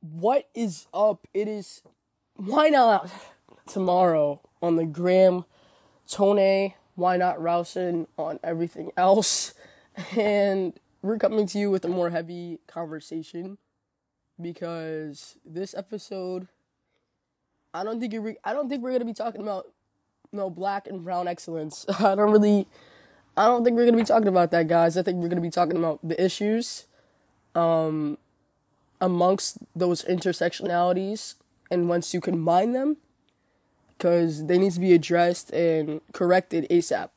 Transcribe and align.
What 0.00 0.48
is 0.54 0.86
up? 0.94 1.26
It 1.34 1.46
is 1.46 1.82
why 2.34 2.70
not 2.70 3.10
tomorrow 3.66 4.40
on 4.62 4.76
the 4.76 4.86
gram, 4.86 5.44
Tone, 6.08 6.72
why 6.94 7.18
not 7.18 7.36
Rousen 7.38 8.06
on 8.16 8.40
everything 8.42 8.92
else, 8.96 9.52
and 10.16 10.72
we're 11.02 11.18
coming 11.18 11.46
to 11.48 11.58
you 11.58 11.70
with 11.70 11.84
a 11.84 11.88
more 11.88 12.08
heavy 12.08 12.60
conversation 12.66 13.58
because 14.40 15.36
this 15.44 15.74
episode, 15.74 16.48
I 17.74 17.84
don't 17.84 18.00
think 18.00 18.14
I 18.42 18.54
don't 18.54 18.70
think 18.70 18.82
we're 18.82 18.92
gonna 18.92 19.04
be 19.04 19.12
talking 19.12 19.42
about 19.42 19.66
no 20.32 20.48
black 20.48 20.86
and 20.86 21.04
brown 21.04 21.28
excellence. 21.28 21.84
I 21.98 22.14
don't 22.14 22.32
really, 22.32 22.66
I 23.36 23.44
don't 23.44 23.64
think 23.64 23.76
we're 23.76 23.84
gonna 23.84 23.98
be 23.98 24.04
talking 24.04 24.28
about 24.28 24.50
that, 24.52 24.66
guys. 24.66 24.96
I 24.96 25.02
think 25.02 25.18
we're 25.18 25.28
gonna 25.28 25.42
be 25.42 25.50
talking 25.50 25.76
about 25.76 26.00
the 26.02 26.18
issues, 26.24 26.86
um, 27.54 28.16
amongst 29.00 29.58
those 29.74 30.04
intersectionalities 30.04 31.34
and 31.70 31.88
once 31.88 32.12
you 32.12 32.20
combine 32.20 32.72
them 32.72 32.96
because 33.96 34.46
they 34.46 34.58
need 34.58 34.72
to 34.72 34.80
be 34.80 34.92
addressed 34.92 35.50
and 35.52 36.00
corrected 36.12 36.66
asap 36.70 37.10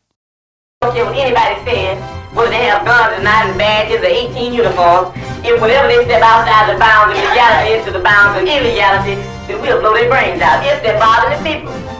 don't 0.83 0.95
care 0.95 1.05
what 1.05 1.15
anybody 1.15 1.55
says, 1.63 1.95
whether 2.35 2.51
they 2.51 2.67
have 2.67 2.83
guns 2.83 3.17
or 3.17 3.23
not 3.23 3.47
and 3.47 3.57
badges 3.57 4.03
or 4.03 4.11
18 4.11 4.51
uniforms. 4.51 5.15
If 5.47 5.61
whenever 5.61 5.88
they 5.88 6.03
step 6.03 6.21
outside 6.21 6.75
the 6.75 6.77
bounds 6.77 7.15
of 7.15 7.23
legality 7.23 7.79
into 7.79 7.91
the 7.91 8.03
bounds 8.03 8.35
of 8.35 8.43
illegality, 8.43 9.15
then 9.47 9.61
we'll 9.61 9.79
blow 9.79 9.93
their 9.93 10.09
brains 10.09 10.41
out 10.41 10.65
if 10.67 10.83
they're 10.83 10.99
bothering 10.99 11.39
the 11.39 11.43
people. 11.47 11.92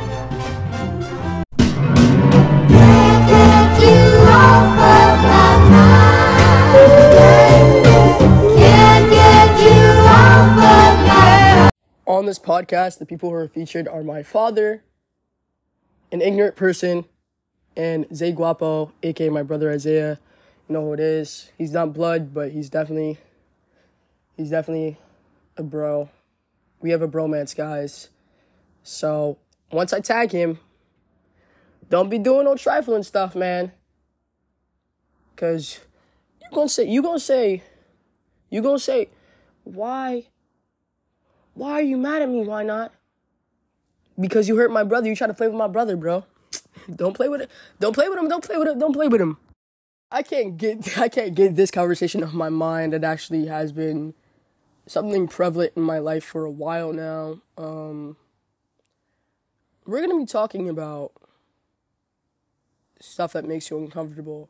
On 12.23 12.27
this 12.27 12.39
podcast, 12.39 12.99
the 12.99 13.05
people 13.05 13.31
who 13.31 13.35
are 13.35 13.49
featured 13.49 13.85
are 13.85 14.01
my 14.01 14.23
father, 14.23 14.81
an 16.09 16.21
ignorant 16.21 16.55
person, 16.55 17.03
and 17.75 18.05
Zay 18.15 18.31
Guapo, 18.31 18.93
aka 19.03 19.27
my 19.27 19.43
brother 19.43 19.69
Isaiah. 19.69 20.19
You 20.69 20.73
know 20.73 20.85
who 20.85 20.93
it 20.93 21.02
is. 21.02 21.52
He's 21.57 21.73
not 21.73 21.91
blood, 21.91 22.33
but 22.33 22.52
he's 22.53 22.69
definitely 22.69 23.17
he's 24.38 24.52
definitely 24.52 24.97
a 25.57 25.63
bro. 25.63 26.11
We 26.80 26.91
have 26.91 27.02
a 27.02 27.09
bromance, 27.09 27.53
guys. 27.53 28.07
So 28.83 29.37
once 29.69 29.91
I 29.91 29.99
tag 29.99 30.31
him, 30.31 30.59
don't 31.89 32.09
be 32.09 32.19
doing 32.19 32.45
no 32.45 32.55
trifling 32.55 33.03
stuff, 33.03 33.35
man. 33.35 33.73
Cause 35.35 35.81
you 36.41 36.47
gonna 36.55 36.69
say 36.69 36.87
you 36.87 37.03
gonna 37.03 37.19
say 37.19 37.63
you 38.49 38.61
gonna 38.61 38.80
say 38.80 39.09
why 39.65 40.27
why 41.53 41.73
are 41.73 41.81
you 41.81 41.97
mad 41.97 42.21
at 42.21 42.29
me? 42.29 42.41
Why 42.41 42.63
not? 42.63 42.93
Because 44.19 44.47
you 44.47 44.55
hurt 44.55 44.71
my 44.71 44.83
brother. 44.83 45.07
You 45.07 45.15
try 45.15 45.27
to 45.27 45.33
play 45.33 45.47
with 45.47 45.55
my 45.55 45.67
brother, 45.67 45.95
bro. 45.95 46.25
Don't 46.95 47.15
play 47.15 47.29
with 47.29 47.41
it. 47.41 47.51
Don't 47.79 47.93
play 47.93 48.09
with 48.09 48.17
him. 48.17 48.27
Don't 48.27 48.43
play 48.43 48.57
with 48.57 48.67
him. 48.67 48.79
Don't 48.79 48.93
play 48.93 49.07
with 49.07 49.21
him. 49.21 49.37
I 50.11 50.21
can't 50.21 50.57
get 50.57 50.97
I 50.97 51.09
can't 51.09 51.35
get 51.35 51.55
this 51.55 51.71
conversation 51.71 52.23
off 52.23 52.33
my 52.33 52.49
mind. 52.49 52.93
It 52.93 53.03
actually 53.03 53.47
has 53.47 53.71
been 53.71 54.13
something 54.85 55.27
prevalent 55.27 55.73
in 55.75 55.83
my 55.83 55.99
life 55.99 56.23
for 56.23 56.45
a 56.45 56.51
while 56.51 56.93
now. 56.93 57.41
Um, 57.57 58.17
we're 59.85 60.01
gonna 60.01 60.17
be 60.17 60.25
talking 60.25 60.69
about 60.69 61.11
stuff 62.99 63.33
that 63.33 63.45
makes 63.45 63.69
you 63.69 63.77
uncomfortable. 63.77 64.49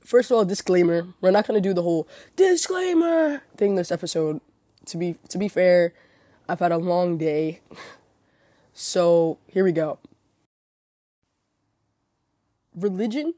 First 0.00 0.30
of 0.30 0.36
all, 0.36 0.44
disclaimer: 0.44 1.06
we're 1.20 1.30
not 1.30 1.46
gonna 1.46 1.60
do 1.60 1.72
the 1.72 1.82
whole 1.82 2.08
disclaimer 2.36 3.42
thing 3.56 3.76
this 3.76 3.92
episode. 3.92 4.40
To 4.86 4.96
be 4.96 5.16
to 5.28 5.38
be 5.38 5.48
fair, 5.48 5.94
I've 6.48 6.60
had 6.60 6.72
a 6.72 6.78
long 6.78 7.16
day, 7.16 7.60
so 8.72 9.38
here 9.46 9.64
we 9.64 9.72
go. 9.72 9.98
Religion 12.74 13.34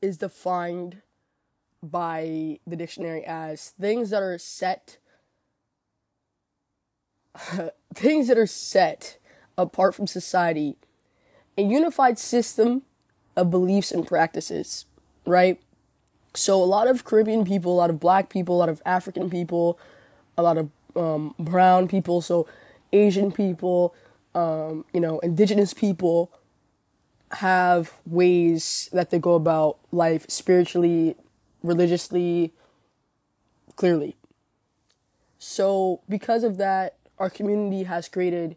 is 0.00 0.16
defined 0.16 1.02
by 1.82 2.58
the 2.66 2.76
dictionary 2.76 3.24
as 3.24 3.70
things 3.80 4.10
that 4.10 4.22
are 4.22 4.38
set 4.38 4.98
things 7.94 8.28
that 8.28 8.36
are 8.36 8.46
set 8.46 9.18
apart 9.56 9.94
from 9.94 10.06
society 10.06 10.76
a 11.56 11.62
unified 11.62 12.18
system 12.18 12.82
of 13.36 13.50
beliefs 13.50 13.90
and 13.92 14.06
practices 14.06 14.84
right? 15.26 15.60
So 16.34 16.62
a 16.62 16.64
lot 16.64 16.86
of 16.86 17.04
caribbean 17.04 17.44
people 17.44 17.72
a 17.72 17.78
lot 17.78 17.90
of 17.90 17.98
black 17.98 18.28
people 18.28 18.56
a 18.56 18.58
lot 18.58 18.68
of 18.68 18.82
african 18.84 19.30
people 19.30 19.78
a 20.40 20.42
lot 20.42 20.58
of 20.58 20.70
um, 20.96 21.34
brown 21.38 21.86
people 21.86 22.20
so 22.20 22.46
asian 22.92 23.30
people 23.30 23.94
um, 24.34 24.84
you 24.92 25.00
know 25.00 25.18
indigenous 25.20 25.72
people 25.72 26.32
have 27.32 27.92
ways 28.06 28.88
that 28.92 29.10
they 29.10 29.18
go 29.18 29.34
about 29.34 29.78
life 29.92 30.26
spiritually, 30.28 31.16
religiously, 31.62 32.52
clearly. 33.76 34.16
So, 35.38 36.00
because 36.08 36.44
of 36.44 36.56
that, 36.58 36.96
our 37.18 37.30
community 37.30 37.84
has 37.84 38.08
created 38.08 38.56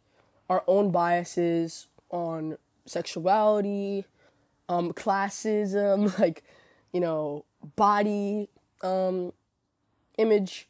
our 0.50 0.64
own 0.68 0.92
biases 0.92 1.88
on 2.10 2.58
sexuality, 2.86 4.06
um, 4.68 4.92
classism, 4.94 6.18
like, 6.20 6.44
you 6.92 7.00
know, 7.00 7.46
body 7.76 8.50
um, 8.82 9.34
image. 10.18 10.68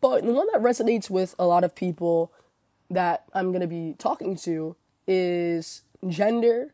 But 0.00 0.24
the 0.24 0.32
one 0.32 0.46
that 0.52 0.62
resonates 0.62 1.10
with 1.10 1.34
a 1.38 1.46
lot 1.46 1.64
of 1.64 1.74
people 1.74 2.32
that 2.90 3.24
I'm 3.34 3.50
going 3.50 3.60
to 3.60 3.66
be 3.66 3.94
talking 3.98 4.36
to 4.36 4.76
is 5.06 5.82
gender 6.06 6.72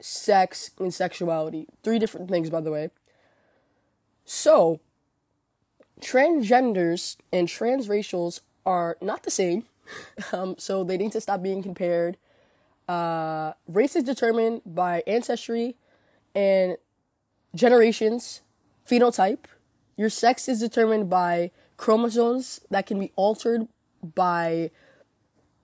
sex, 0.00 0.70
and 0.78 0.92
sexuality. 0.92 1.66
Three 1.82 1.98
different 1.98 2.30
things, 2.30 2.50
by 2.50 2.60
the 2.60 2.70
way. 2.70 2.90
So, 4.24 4.80
transgenders 6.00 7.16
and 7.32 7.48
transracials 7.48 8.40
are 8.64 8.96
not 9.00 9.22
the 9.22 9.30
same. 9.30 9.64
Um, 10.34 10.56
so 10.58 10.84
they 10.84 10.98
need 10.98 11.12
to 11.12 11.20
stop 11.22 11.42
being 11.42 11.62
compared. 11.62 12.18
Uh, 12.86 13.54
race 13.66 13.96
is 13.96 14.04
determined 14.04 14.60
by 14.66 15.02
ancestry 15.06 15.76
and 16.34 16.76
generations, 17.54 18.42
phenotype. 18.86 19.46
Your 19.96 20.10
sex 20.10 20.46
is 20.46 20.60
determined 20.60 21.08
by 21.08 21.52
chromosomes 21.78 22.60
that 22.70 22.84
can 22.84 23.00
be 23.00 23.10
altered 23.16 23.66
by, 24.14 24.70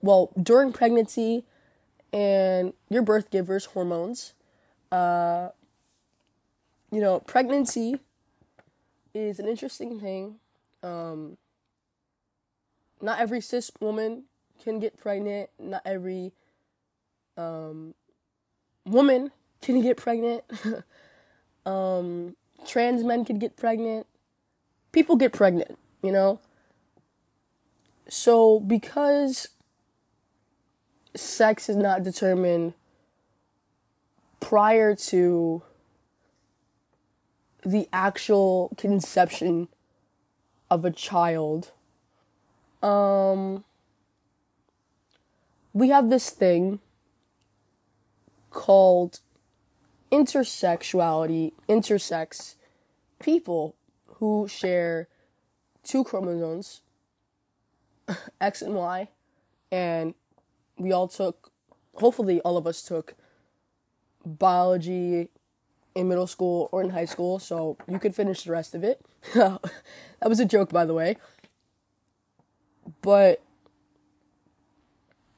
well, 0.00 0.32
during 0.42 0.72
pregnancy 0.72 1.44
and 2.14 2.72
your 2.88 3.02
birth 3.02 3.30
giver's 3.30 3.66
hormones. 3.66 4.32
Uh, 4.90 5.48
you 6.90 7.00
know, 7.00 7.20
pregnancy 7.20 7.98
is 9.12 9.38
an 9.38 9.48
interesting 9.48 10.00
thing. 10.00 10.36
Um, 10.82 11.36
not 13.02 13.18
every 13.18 13.40
cis 13.40 13.70
woman 13.80 14.24
can 14.62 14.78
get 14.78 14.96
pregnant. 14.96 15.50
Not 15.58 15.82
every 15.84 16.32
um, 17.36 17.94
woman 18.86 19.32
can 19.60 19.82
get 19.82 19.96
pregnant. 19.96 20.44
um, 21.66 22.36
trans 22.66 23.02
men 23.02 23.24
can 23.24 23.38
get 23.38 23.56
pregnant. 23.56 24.06
People 24.92 25.16
get 25.16 25.32
pregnant, 25.32 25.76
you 26.04 26.12
know? 26.12 26.38
So, 28.08 28.60
because 28.60 29.48
sex 31.16 31.68
is 31.68 31.76
not 31.76 32.02
determined 32.02 32.74
prior 34.40 34.94
to 34.94 35.62
the 37.64 37.88
actual 37.92 38.72
conception 38.76 39.68
of 40.70 40.84
a 40.84 40.90
child 40.90 41.70
um 42.82 43.64
we 45.72 45.88
have 45.88 46.10
this 46.10 46.28
thing 46.28 46.80
called 48.50 49.20
intersexuality 50.12 51.52
intersex 51.68 52.56
people 53.18 53.74
who 54.18 54.46
share 54.46 55.08
two 55.84 56.02
chromosomes 56.04 56.80
x 58.40 58.62
and 58.62 58.74
y 58.74 59.08
and 59.70 60.14
we 60.78 60.92
all 60.92 61.08
took, 61.08 61.50
hopefully, 61.94 62.40
all 62.40 62.56
of 62.56 62.66
us 62.66 62.82
took 62.82 63.14
biology 64.24 65.28
in 65.94 66.08
middle 66.08 66.26
school 66.26 66.68
or 66.72 66.82
in 66.82 66.90
high 66.90 67.04
school, 67.04 67.38
so 67.38 67.76
you 67.88 67.98
could 67.98 68.14
finish 68.14 68.42
the 68.44 68.52
rest 68.52 68.74
of 68.74 68.84
it. 68.84 69.04
that 69.34 69.60
was 70.22 70.40
a 70.40 70.44
joke, 70.44 70.70
by 70.70 70.84
the 70.84 70.94
way. 70.94 71.16
But, 73.02 73.42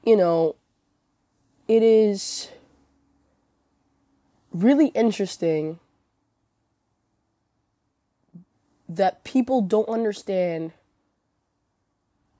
you 0.04 0.16
know, 0.16 0.56
it 1.68 1.82
is 1.82 2.50
really 4.52 4.88
interesting 4.88 5.78
that 8.88 9.24
people 9.24 9.60
don't 9.60 9.88
understand 9.88 10.72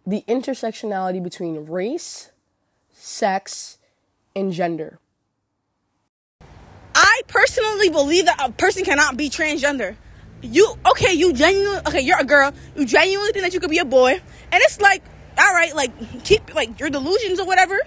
the 0.07 0.25
intersectionality 0.29 1.23
between 1.23 1.67
race, 1.67 2.31
sex, 2.93 3.79
and 4.35 4.53
gender. 4.53 4.99
I 6.95 7.23
personally 7.27 7.91
believe 7.91 8.27
that 8.27 8.41
a 8.43 8.53
person 8.53 8.85
cannot 8.85 9.17
be 9.17 9.29
transgender. 9.29 9.97
You 10.43 10.75
okay? 10.91 11.13
You 11.13 11.33
genuinely 11.33 11.81
okay? 11.89 12.01
You're 12.01 12.21
a 12.21 12.25
girl. 12.25 12.53
You 12.77 12.87
genuinely 12.87 13.33
think 13.33 13.45
that 13.45 13.55
you 13.55 13.61
could 13.61 13.71
be 13.71 13.79
a 13.79 13.85
boy, 13.85 14.13
and 14.13 14.63
it's 14.63 14.81
like, 14.81 15.03
all 15.39 15.53
right, 15.53 15.75
like 15.75 16.25
keep 16.25 16.55
like 16.55 16.79
your 16.79 16.91
delusions 16.91 17.41
or 17.41 17.47
whatever. 17.47 17.79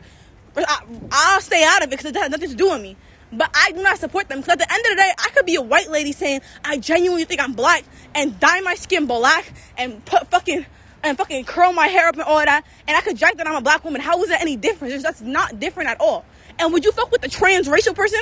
I, 0.58 0.84
I'll 1.12 1.42
stay 1.42 1.64
out 1.64 1.84
of 1.84 1.88
it 1.88 1.92
because 1.92 2.06
it 2.06 2.16
has 2.16 2.30
nothing 2.30 2.50
to 2.50 2.56
do 2.56 2.72
with 2.72 2.82
me. 2.82 2.98
But 3.32 3.52
I 3.54 3.72
do 3.72 3.84
not 3.84 4.00
support 4.00 4.28
them 4.28 4.40
because 4.40 4.54
at 4.54 4.60
the 4.60 4.74
end 4.74 4.86
of 4.86 4.92
the 4.92 4.96
day, 4.96 5.12
I 5.18 5.30
could 5.30 5.46
be 5.46 5.56
a 5.56 5.62
white 5.62 5.90
lady 5.90 6.12
saying 6.12 6.42
I 6.64 6.78
genuinely 6.78 7.26
think 7.26 7.42
I'm 7.42 7.54
black 7.54 7.84
and 8.16 8.40
dye 8.40 8.62
my 8.62 8.76
skin 8.76 9.06
black 9.06 9.54
and 9.78 10.04
put 10.06 10.30
fucking 10.32 10.66
and 11.04 11.18
fucking 11.18 11.46
curl 11.46 11.72
my 11.72 11.88
hair 11.88 12.08
up 12.10 12.16
and 12.16 12.24
all 12.24 12.38
that, 12.38 12.66
and 12.88 12.98
I 12.98 13.02
could 13.02 13.16
jack 13.18 13.38
that 13.38 13.48
I'm 13.48 13.56
a 13.56 13.62
black 13.62 13.86
woman. 13.86 14.02
How 14.02 14.22
is 14.24 14.30
that 14.30 14.42
any 14.42 14.58
different? 14.58 15.02
That's 15.02 15.22
not 15.22 15.60
different 15.60 15.90
at 15.90 16.02
all. 16.02 16.26
And 16.58 16.74
would 16.74 16.84
you 16.84 16.92
fuck 16.92 17.12
with 17.12 17.24
a 17.24 17.30
transracial 17.30 17.96
person? 17.96 18.20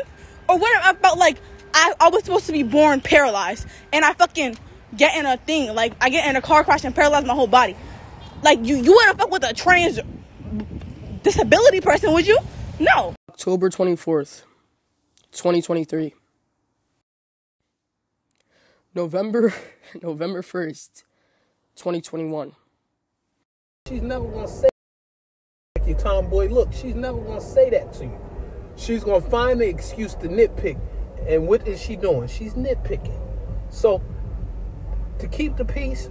Or 0.48 0.57
what 0.57 0.95
about 0.95 1.18
like 1.18 1.38
I, 1.74 1.94
I 2.00 2.09
was 2.09 2.24
supposed 2.24 2.45
to 2.48 2.51
be 2.51 2.63
born 2.63 3.01
paralyzed 3.01 3.68
and 3.92 4.06
I 4.06 4.13
fucking 4.13 4.57
get 4.95 5.18
in 5.18 5.25
a 5.25 5.38
thing, 5.38 5.74
like 5.74 5.94
I 6.01 6.09
get 6.09 6.30
in 6.30 6.36
a 6.36 6.42
car 6.42 6.63
crash 6.63 6.83
and 6.83 6.95
paralyze 6.95 7.25
my 7.25 7.33
whole 7.33 7.48
body. 7.48 7.75
Like 8.44 8.59
you 8.63 8.75
you 8.77 8.94
wouldn't 8.94 9.18
fuck 9.18 9.31
with 9.31 9.44
a 9.44 9.54
trans 9.54 10.00
disability 11.24 11.81
person, 11.81 12.13
would 12.13 12.27
you? 12.27 12.38
No. 12.80 13.15
October 13.30 13.69
24th, 13.69 14.44
2023. 15.31 16.13
November 18.95 19.53
November 20.01 20.41
1st, 20.41 21.03
2021. 21.75 22.53
She's 23.88 24.01
never 24.01 24.27
gonna 24.27 24.47
say 24.47 24.69
like 25.77 25.88
your 25.88 25.97
tomboy 25.97 26.47
look. 26.50 26.74
She's 26.74 26.95
never 26.95 27.19
gonna 27.21 27.39
say 27.39 27.69
that 27.69 27.94
to 27.94 28.06
you. 28.06 28.19
She's 28.75 29.03
gonna 29.03 29.21
find 29.21 29.62
the 29.62 29.68
excuse 29.68 30.13
to 30.15 30.27
nitpick. 30.27 30.79
And 31.27 31.47
what 31.47 31.68
is 31.68 31.81
she 31.81 31.95
doing? 31.95 32.27
She's 32.27 32.53
nitpicking. 32.53 33.19
So 33.69 34.01
to 35.19 35.27
keep 35.27 35.57
the 35.57 35.65
peace, 35.65 36.09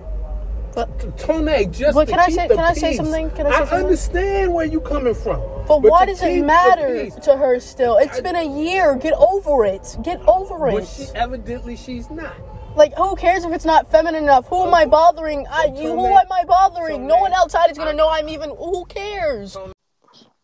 But 0.76 1.00
to 1.00 1.10
tone 1.12 1.46
just 1.72 1.94
But 1.94 2.04
to 2.04 2.10
can 2.10 2.20
I 2.20 2.26
keep 2.26 2.34
say- 2.34 2.48
the 2.48 2.54
can 2.54 2.64
I 2.64 2.74
say 2.74 2.96
something? 2.96 3.30
Can 3.30 3.46
I 3.46 3.50
say 3.50 3.56
something? 3.60 3.78
understand 3.78 4.52
where 4.52 4.66
you're 4.66 4.82
coming 4.82 5.14
from. 5.14 5.40
but 5.66 5.80
why 5.80 6.04
does 6.04 6.22
it 6.22 6.44
matter 6.44 7.08
to 7.08 7.36
her 7.36 7.58
still? 7.60 7.96
It's 7.96 8.20
been 8.20 8.36
a 8.36 8.44
year. 8.44 8.94
Get 8.94 9.14
over 9.14 9.64
it. 9.64 9.96
Get 10.02 10.20
over 10.28 10.68
it. 10.68 10.72
But 10.74 10.86
she 10.86 11.04
it. 11.04 11.12
evidently 11.14 11.76
she's 11.76 12.10
not. 12.10 12.36
Like 12.76 12.94
who 12.94 13.16
cares 13.16 13.44
if 13.46 13.52
it's 13.54 13.64
not 13.64 13.90
feminine 13.90 14.24
enough? 14.24 14.48
Who 14.48 14.64
am 14.64 14.74
I 14.74 14.84
bothering? 14.84 15.46
I 15.50 15.72
you, 15.74 15.92
who 15.92 16.14
am 16.14 16.30
I 16.30 16.44
bothering? 16.44 17.06
No 17.06 17.16
one 17.16 17.32
outside 17.32 17.70
is 17.70 17.78
gonna 17.78 17.94
know 17.94 18.10
I'm 18.10 18.28
even. 18.28 18.50
Who 18.50 18.84
cares? 18.84 19.56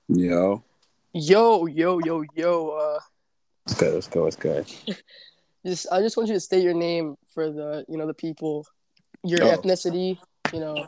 Yo, 0.09 0.65
Yo, 1.13 1.67
yo, 1.67 1.99
yo, 1.99 2.25
yo. 2.35 2.71
Uh, 2.71 3.01
let's 3.67 3.79
go, 3.79 3.91
let's 3.91 4.07
go, 4.09 4.25
let's 4.25 4.37
go. 4.37 4.65
just 5.67 5.87
I 5.93 6.01
just 6.01 6.17
want 6.17 6.31
you 6.31 6.35
to 6.37 6.41
state 6.41 6.63
your 6.63 6.73
name 6.73 7.17
for 7.35 7.53
the 7.53 7.85
you 7.87 7.99
know 7.99 8.07
the 8.07 8.15
people, 8.15 8.67
your 9.25 9.45
Oh. 9.45 9.57
ethnicity. 9.57 10.19
You 10.53 10.61
know. 10.61 10.87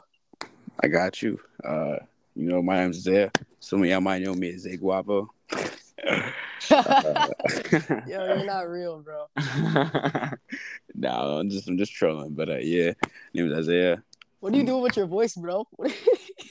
I 0.82 0.88
got 0.88 1.22
you. 1.22 1.38
Uh, 1.64 1.96
you 2.34 2.48
know, 2.48 2.60
my 2.62 2.76
name's 2.80 3.00
Zay. 3.00 3.30
Some 3.60 3.82
of 3.82 3.88
y'all 3.88 4.00
might 4.00 4.22
know 4.22 4.34
me 4.34 4.50
as 4.54 4.62
Zay 4.62 4.76
Guapo. 4.76 5.30
Uh, 5.52 6.30
Yo, 8.06 8.24
you're 8.26 8.44
not 8.44 8.68
real, 8.68 9.00
bro. 9.00 9.26
no, 10.94 11.10
I'm 11.38 11.48
just 11.50 11.68
I'm 11.68 11.78
just 11.78 11.92
trolling, 11.92 12.34
but 12.34 12.48
uh, 12.48 12.56
yeah, 12.56 12.92
name 13.32 13.50
is 13.50 13.58
Isaiah. 13.58 14.02
What 14.40 14.52
are 14.52 14.56
you 14.56 14.64
doing 14.64 14.82
with 14.82 14.96
your 14.96 15.06
voice, 15.06 15.34
bro? 15.36 15.66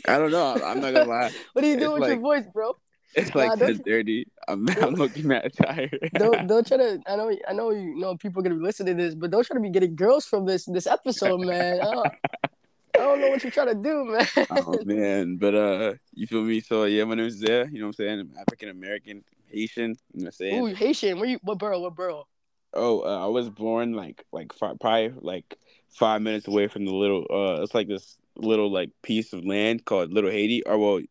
I 0.07 0.17
don't 0.17 0.31
know. 0.31 0.53
I'm 0.53 0.79
not 0.79 0.93
gonna 0.93 1.05
lie. 1.09 1.31
What 1.53 1.63
are 1.63 1.67
you 1.67 1.73
It's 1.75 1.83
doing 1.83 1.99
with 2.01 2.09
your 2.09 2.19
voice, 2.19 2.45
bro? 2.51 2.75
It's 3.15 3.35
like 3.35 3.59
ten 3.59 3.77
thirty. 3.77 4.25
I'm 4.47 4.67
I'm 4.81 4.95
looking 4.95 5.27
mad 5.27 5.51
tired. 5.53 6.09
Don't 6.17 6.47
don't 6.47 6.65
try 6.65 6.77
to. 6.77 6.99
I 7.05 7.15
know 7.15 7.31
I 7.47 7.53
know 7.53 7.69
you 7.69 7.95
know 7.95 8.17
people 8.17 8.39
are 8.39 8.43
gonna 8.43 8.55
be 8.55 8.63
listening 8.63 8.97
to 8.97 9.03
this, 9.03 9.15
but 9.15 9.29
don't 9.29 9.45
try 9.45 9.53
to 9.53 9.61
be 9.61 9.69
getting 9.69 9.95
girls 9.95 10.25
from 10.25 10.45
this 10.45 10.65
this 10.65 10.87
episode, 10.87 11.41
man. 11.41 11.79
I 11.81 11.83
don't, 11.83 12.07
I 12.07 12.97
don't 12.97 13.21
know 13.21 13.29
what 13.29 13.43
you're 13.43 13.51
trying 13.51 13.67
to 13.67 13.75
do, 13.75 14.05
man. 14.05 14.47
oh 14.49 14.79
man, 14.83 15.37
but 15.37 15.53
uh, 15.53 15.93
you 16.13 16.25
feel 16.25 16.41
me? 16.41 16.59
So 16.61 16.85
yeah, 16.85 17.03
my 17.03 17.13
name 17.15 17.27
is 17.27 17.35
Zay. 17.35 17.65
You 17.71 17.79
know 17.79 17.85
what 17.85 17.87
I'm 17.87 17.93
saying? 17.93 18.19
I'm 18.19 18.31
African 18.39 18.69
American, 18.69 19.23
Haitian. 19.47 19.91
You 19.91 19.95
know 19.95 19.97
what 20.13 20.25
I'm 20.25 20.31
saying? 20.31 20.61
Ooh, 20.63 20.73
Haitian. 20.73 21.19
Where 21.19 21.29
you? 21.29 21.39
What 21.43 21.59
borough? 21.59 21.79
What 21.79 21.95
borough? 21.95 22.27
Oh, 22.73 23.01
uh, 23.01 23.23
I 23.23 23.27
was 23.27 23.49
born 23.49 23.93
like 23.93 24.25
like 24.31 24.53
fi- 24.53 24.73
probably 24.81 25.13
like 25.21 25.55
five 25.89 26.23
minutes 26.23 26.47
away 26.47 26.67
from 26.67 26.85
the 26.85 26.93
little. 26.93 27.27
Uh, 27.29 27.61
it's 27.61 27.75
like 27.75 27.87
this 27.87 28.17
little 28.35 28.71
like 28.71 28.89
piece 29.01 29.33
of 29.33 29.45
land 29.45 29.85
called 29.85 30.11
Little 30.13 30.31
Haiti. 30.31 30.63
Or 30.65 30.77
well, 30.77 31.01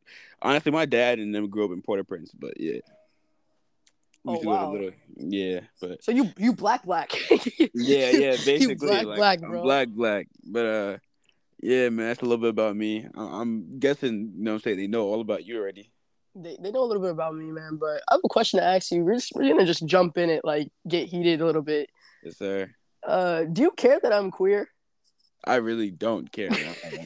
honestly, 0.40 0.72
my 0.72 0.86
dad 0.86 1.18
and 1.18 1.34
them 1.34 1.48
grew 1.48 1.64
up 1.64 1.72
in 1.72 1.82
Port-au-Prince, 1.82 2.32
but 2.32 2.58
yeah. 2.58 2.80
We 4.24 4.38
Oh, 4.38 4.40
wow. 4.44 4.72
Little, 4.72 4.90
yeah, 5.16 5.60
but 5.80 6.02
So 6.04 6.12
you 6.12 6.32
you 6.38 6.52
black 6.52 6.84
black. 6.84 7.12
yeah, 7.74 8.10
yeah, 8.10 8.36
basically, 8.44 8.76
black 8.76 9.04
like, 9.04 9.16
black, 9.16 9.40
bro. 9.40 9.62
black, 9.62 9.88
black, 9.88 10.28
but 10.44 10.66
uh, 10.66 10.98
yeah, 11.60 11.88
man, 11.88 12.08
that's 12.08 12.22
a 12.22 12.24
little 12.24 12.38
bit 12.38 12.50
about 12.50 12.76
me. 12.76 13.06
I- 13.16 13.40
I'm 13.40 13.78
guessing, 13.78 14.32
you 14.36 14.44
know, 14.44 14.54
I'm 14.54 14.58
saying 14.60 14.76
they 14.76 14.86
know 14.86 15.06
all 15.06 15.20
about 15.20 15.44
you 15.44 15.58
already. 15.58 15.90
They, 16.34 16.56
they 16.60 16.70
know 16.70 16.82
a 16.82 16.86
little 16.86 17.02
bit 17.02 17.10
about 17.10 17.34
me, 17.34 17.50
man. 17.52 17.78
But 17.80 18.02
I 18.08 18.14
have 18.14 18.20
a 18.24 18.28
question 18.28 18.58
to 18.60 18.64
ask 18.66 18.90
you. 18.90 19.04
We're 19.04 19.14
just 19.14 19.32
we're 19.34 19.48
gonna 19.48 19.66
just 19.66 19.86
jump 19.86 20.16
in 20.18 20.30
it, 20.30 20.44
like 20.44 20.68
get 20.88 21.08
heated 21.08 21.40
a 21.40 21.46
little 21.46 21.62
bit. 21.62 21.90
Yes, 22.22 22.38
sir. 22.38 22.70
Uh, 23.06 23.42
do 23.44 23.62
you 23.62 23.70
care 23.72 23.98
that 24.02 24.12
I'm 24.12 24.30
queer? 24.30 24.68
I 25.44 25.56
really 25.56 25.90
don't 25.90 26.30
care. 26.30 26.50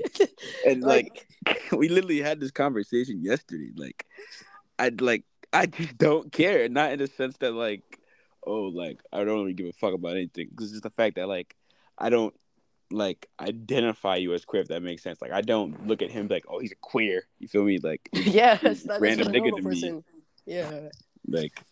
and 0.66 0.82
like 0.82 1.26
we 1.72 1.88
literally 1.88 2.20
had 2.20 2.40
this 2.40 2.50
conversation 2.50 3.22
yesterday. 3.22 3.70
Like, 3.74 4.06
I'd 4.78 5.00
like, 5.00 5.24
I 5.52 5.66
just 5.66 5.96
don't 5.96 6.30
care. 6.32 6.68
Not 6.68 6.92
in 6.92 6.98
the 6.98 7.06
sense 7.06 7.36
that 7.38 7.52
like, 7.52 7.82
oh, 8.46 8.64
like 8.64 9.00
I 9.12 9.24
don't 9.24 9.40
really 9.40 9.54
give 9.54 9.66
a 9.66 9.72
fuck 9.72 9.94
about 9.94 10.16
anything. 10.16 10.48
It's 10.52 10.70
just 10.70 10.82
the 10.82 10.90
fact 10.90 11.16
that 11.16 11.28
like, 11.28 11.56
I 11.98 12.10
don't 12.10 12.34
like 12.90 13.28
identify 13.40 14.16
you 14.16 14.34
as 14.34 14.44
queer. 14.44 14.62
If 14.62 14.68
that 14.68 14.82
makes 14.82 15.02
sense. 15.02 15.20
Like, 15.20 15.32
I 15.32 15.40
don't 15.40 15.86
look 15.86 16.02
at 16.02 16.10
him 16.10 16.28
like, 16.28 16.44
oh, 16.48 16.58
he's 16.58 16.72
a 16.72 16.76
queer. 16.76 17.26
You 17.38 17.48
feel 17.48 17.64
me? 17.64 17.78
Like, 17.78 18.08
yeah, 18.12 18.56
that's, 18.56 18.86
Random 18.86 19.28
nigga 19.28 19.56
to 19.56 19.62
me. 19.62 20.02
Yeah. 20.44 20.88
like. 21.26 21.62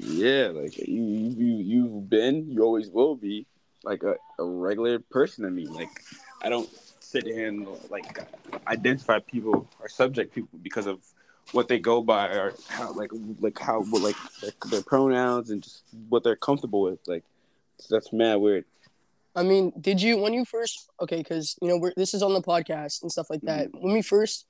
Yeah, 0.00 0.52
like 0.54 0.78
you, 0.78 1.02
you, 1.02 1.56
you've 1.56 2.08
been, 2.08 2.48
you 2.48 2.62
always 2.62 2.88
will 2.88 3.16
be, 3.16 3.48
like 3.84 4.02
a, 4.02 4.16
a 4.38 4.44
regular 4.44 4.98
person 4.98 5.44
to 5.44 5.50
me. 5.50 5.66
Like, 5.66 5.90
I 6.42 6.48
don't 6.48 6.68
sit 7.00 7.24
here 7.24 7.48
and 7.48 7.66
like 7.90 8.26
identify 8.66 9.18
people 9.20 9.68
or 9.80 9.88
subject 9.88 10.34
people 10.34 10.58
because 10.62 10.86
of 10.86 11.00
what 11.52 11.68
they 11.68 11.78
go 11.78 12.02
by 12.02 12.28
or 12.28 12.52
how 12.68 12.92
like 12.92 13.10
like 13.40 13.58
how 13.58 13.82
like 13.92 14.16
their, 14.40 14.52
their 14.70 14.82
pronouns 14.82 15.50
and 15.50 15.62
just 15.62 15.82
what 16.08 16.22
they're 16.22 16.36
comfortable 16.36 16.82
with. 16.82 17.00
Like 17.06 17.24
that's 17.88 18.12
mad 18.12 18.36
weird. 18.36 18.64
I 19.34 19.42
mean, 19.42 19.72
did 19.80 20.02
you 20.02 20.18
when 20.18 20.34
you 20.34 20.44
first 20.44 20.90
okay? 21.00 21.18
Because 21.18 21.56
you 21.62 21.68
know 21.68 21.78
we're, 21.78 21.92
this 21.96 22.12
is 22.12 22.22
on 22.22 22.34
the 22.34 22.42
podcast 22.42 23.02
and 23.02 23.10
stuff 23.10 23.30
like 23.30 23.42
that. 23.42 23.68
Mm-hmm. 23.68 23.84
When 23.84 23.92
we 23.94 24.02
first 24.02 24.46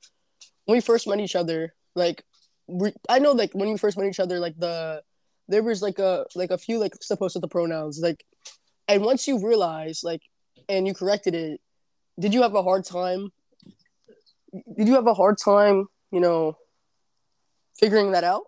when 0.64 0.76
we 0.76 0.80
first 0.80 1.06
met 1.06 1.20
each 1.20 1.36
other, 1.36 1.74
like 1.94 2.24
we, 2.66 2.92
I 3.08 3.18
know 3.18 3.32
like 3.32 3.52
when 3.52 3.70
we 3.70 3.78
first 3.78 3.96
met 3.96 4.06
each 4.06 4.20
other, 4.20 4.40
like 4.40 4.58
the 4.58 5.02
there 5.48 5.62
was 5.62 5.82
like 5.82 5.98
a 5.98 6.26
like 6.34 6.50
a 6.50 6.58
few 6.58 6.78
like 6.78 6.94
supposed 7.02 7.34
to 7.34 7.38
the 7.38 7.48
pronouns 7.48 8.00
like, 8.00 8.24
and 8.88 9.04
once 9.04 9.28
you 9.28 9.46
realized 9.46 10.02
like 10.02 10.22
and 10.68 10.86
you 10.86 10.94
corrected 10.94 11.34
it, 11.34 11.60
did 12.18 12.34
you 12.34 12.42
have 12.42 12.54
a 12.54 12.62
hard 12.62 12.84
time? 12.84 13.30
Did 14.76 14.88
you 14.88 14.94
have 14.94 15.06
a 15.06 15.14
hard 15.14 15.36
time? 15.38 15.86
You 16.10 16.20
know, 16.20 16.56
figuring 17.78 18.12
that 18.12 18.24
out. 18.24 18.44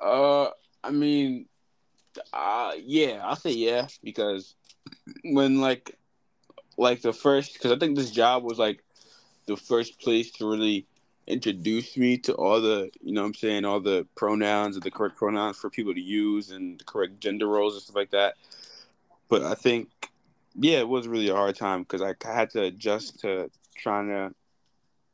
Uh, 0.00 0.50
I 0.82 0.90
mean, 0.90 1.46
uh, 2.32 2.72
yeah, 2.76 3.20
I'll 3.22 3.36
say 3.36 3.52
yeah 3.52 3.86
because 4.02 4.56
when 5.22 5.60
like, 5.60 5.96
like 6.76 7.02
the 7.02 7.12
first, 7.12 7.54
because 7.54 7.70
I 7.70 7.78
think 7.78 7.96
this 7.96 8.10
job 8.10 8.42
was 8.42 8.58
like 8.58 8.82
the 9.46 9.56
first 9.56 10.00
place 10.00 10.32
to 10.32 10.50
really 10.50 10.86
introduce 11.26 11.96
me 11.96 12.18
to 12.18 12.34
all 12.34 12.60
the, 12.60 12.90
you 13.00 13.12
know, 13.12 13.24
I'm 13.24 13.34
saying 13.34 13.64
all 13.64 13.80
the 13.80 14.06
pronouns 14.16 14.76
and 14.76 14.82
the 14.82 14.90
correct 14.90 15.16
pronouns 15.16 15.56
for 15.56 15.70
people 15.70 15.94
to 15.94 16.00
use 16.00 16.50
and 16.50 16.80
the 16.80 16.84
correct 16.84 17.20
gender 17.20 17.46
roles 17.46 17.74
and 17.74 17.82
stuff 17.82 17.96
like 17.96 18.10
that. 18.10 18.34
But 19.28 19.42
I 19.42 19.54
think, 19.54 19.88
yeah, 20.54 20.78
it 20.78 20.88
was 20.88 21.08
really 21.08 21.28
a 21.28 21.34
hard 21.34 21.56
time 21.56 21.82
because 21.82 22.02
I 22.02 22.14
had 22.24 22.50
to 22.50 22.62
adjust 22.64 23.20
to 23.20 23.50
trying 23.76 24.08
to 24.08 24.34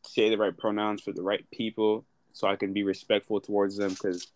say 0.03 0.31
the 0.31 0.39
right 0.39 0.57
pronouns 0.57 1.03
for 1.03 1.13
the 1.13 1.23
right 1.23 1.49
people 1.51 2.05
so 2.33 2.49
I 2.49 2.57
can 2.57 2.73
be 2.73 2.83
respectful 2.83 3.41
towards 3.41 3.77
them 3.77 3.91
because 3.91 4.29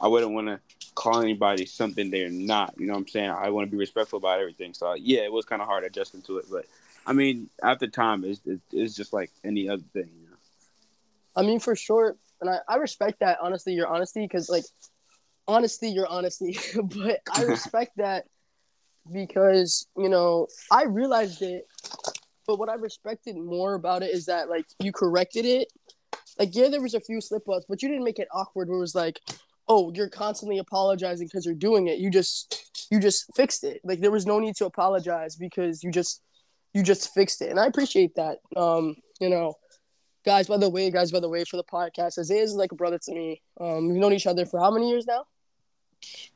I 0.00 0.08
wouldn't 0.08 0.32
want 0.32 0.46
to 0.48 0.60
call 0.94 1.20
anybody 1.20 1.66
something 1.66 2.10
they're 2.10 2.30
not. 2.30 2.74
You 2.78 2.86
know 2.86 2.94
what 2.94 3.00
I'm 3.00 3.08
saying? 3.08 3.30
I 3.30 3.50
want 3.50 3.66
to 3.66 3.70
be 3.70 3.76
respectful 3.76 4.16
about 4.16 4.40
everything. 4.40 4.74
So 4.74 4.94
yeah, 4.94 5.20
it 5.20 5.32
was 5.32 5.44
kind 5.44 5.60
of 5.60 5.68
hard 5.68 5.84
adjusting 5.84 6.22
to 6.22 6.38
it, 6.38 6.46
but 6.50 6.66
I 7.06 7.12
mean, 7.14 7.48
after 7.62 7.86
time, 7.86 8.22
it's, 8.24 8.40
it's, 8.44 8.62
it's 8.70 8.94
just 8.94 9.14
like 9.14 9.30
any 9.42 9.68
other 9.68 9.84
thing. 9.94 10.10
I 11.38 11.42
mean, 11.42 11.60
for 11.60 11.76
sure, 11.76 12.16
and 12.40 12.50
I, 12.50 12.58
I 12.68 12.76
respect 12.76 13.20
that 13.20 13.38
honestly, 13.40 13.72
your 13.72 13.86
honesty, 13.86 14.22
because 14.22 14.48
like 14.48 14.64
honestly, 15.46 15.88
your 15.88 16.06
honesty, 16.06 16.58
but 16.82 17.20
I 17.34 17.42
respect 17.42 17.92
that 17.96 18.24
because 19.10 19.86
you 19.96 20.08
know 20.08 20.48
I 20.70 20.84
realized 20.84 21.40
it 21.40 21.66
but 22.48 22.58
what 22.58 22.70
I 22.70 22.74
respected 22.74 23.36
more 23.36 23.74
about 23.74 24.02
it 24.02 24.10
is 24.10 24.24
that 24.26 24.48
like 24.48 24.64
you 24.80 24.90
corrected 24.90 25.44
it. 25.44 25.68
Like 26.38 26.56
yeah, 26.56 26.68
there 26.68 26.80
was 26.80 26.94
a 26.94 27.00
few 27.00 27.20
slip 27.20 27.48
ups, 27.48 27.66
but 27.68 27.82
you 27.82 27.88
didn't 27.88 28.04
make 28.04 28.18
it 28.18 28.26
awkward. 28.32 28.68
Where 28.68 28.78
it 28.78 28.80
was 28.80 28.94
like, 28.94 29.20
oh, 29.68 29.92
you're 29.94 30.08
constantly 30.08 30.58
apologizing 30.58 31.26
because 31.26 31.44
you're 31.44 31.54
doing 31.54 31.88
it. 31.88 31.98
You 31.98 32.10
just 32.10 32.88
you 32.90 33.00
just 33.00 33.30
fixed 33.36 33.64
it. 33.64 33.82
Like 33.84 34.00
there 34.00 34.10
was 34.10 34.26
no 34.26 34.40
need 34.40 34.56
to 34.56 34.64
apologize 34.64 35.36
because 35.36 35.84
you 35.84 35.92
just 35.92 36.22
you 36.72 36.82
just 36.82 37.12
fixed 37.12 37.42
it, 37.42 37.50
and 37.50 37.60
I 37.60 37.66
appreciate 37.66 38.14
that. 38.14 38.38
Um, 38.56 38.96
you 39.20 39.28
know, 39.28 39.54
guys. 40.28 40.46
By 40.46 40.58
the 40.58 40.68
way, 40.68 40.90
guys. 40.90 41.10
By 41.10 41.20
the 41.20 41.28
way, 41.28 41.42
for 41.44 41.56
the 41.56 41.64
podcast, 41.64 42.18
Isaiah 42.18 42.42
is 42.42 42.52
like 42.52 42.70
a 42.70 42.74
brother 42.74 42.98
to 42.98 43.14
me. 43.14 43.40
Um, 43.58 43.88
we've 43.88 43.96
known 43.96 44.12
each 44.12 44.26
other 44.26 44.44
for 44.44 44.60
how 44.60 44.70
many 44.70 44.90
years 44.90 45.06
now? 45.06 45.24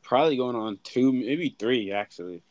Probably 0.02 0.34
going 0.38 0.56
on 0.56 0.78
two, 0.82 1.12
maybe 1.12 1.54
three, 1.58 1.92
actually. 1.92 2.42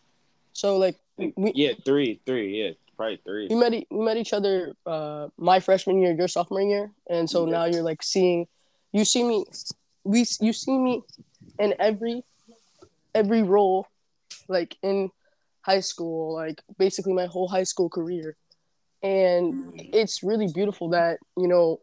So 0.54 0.78
like 0.78 0.98
we 1.18 1.52
Yeah, 1.56 1.74
three, 1.84 2.22
three, 2.28 2.62
yeah, 2.62 2.72
probably 2.96 3.20
three. 3.26 3.48
we 3.50 3.56
met 3.56 3.74
we 3.90 4.06
met 4.06 4.18
each 4.18 4.34
other 4.34 4.76
uh 4.86 5.30
my 5.38 5.60
freshman 5.60 6.00
year, 6.00 6.14
your 6.14 6.28
sophomore 6.28 6.62
year, 6.62 6.92
and 7.10 7.28
so 7.28 7.46
Yeah. 7.46 7.52
now 7.58 7.66
you're 7.66 7.88
like 7.92 8.04
seeing, 8.04 8.46
you 8.94 9.04
see 9.04 9.24
me, 9.24 9.44
we 10.04 10.20
you 10.40 10.54
see 10.54 10.78
me 10.78 11.02
in 11.58 11.74
every 11.80 12.24
every 13.16 13.42
role, 13.42 13.88
like 14.48 14.78
in 14.84 15.10
high 15.62 15.80
school, 15.82 16.36
like 16.36 16.62
basically 16.78 17.14
my 17.14 17.26
whole 17.26 17.48
high 17.48 17.66
school 17.72 17.90
career, 17.90 18.38
and 19.04 19.74
it's 19.76 20.24
really 20.24 20.48
beautiful 20.54 20.90
that 20.90 21.18
you 21.38 21.48
know 21.48 21.80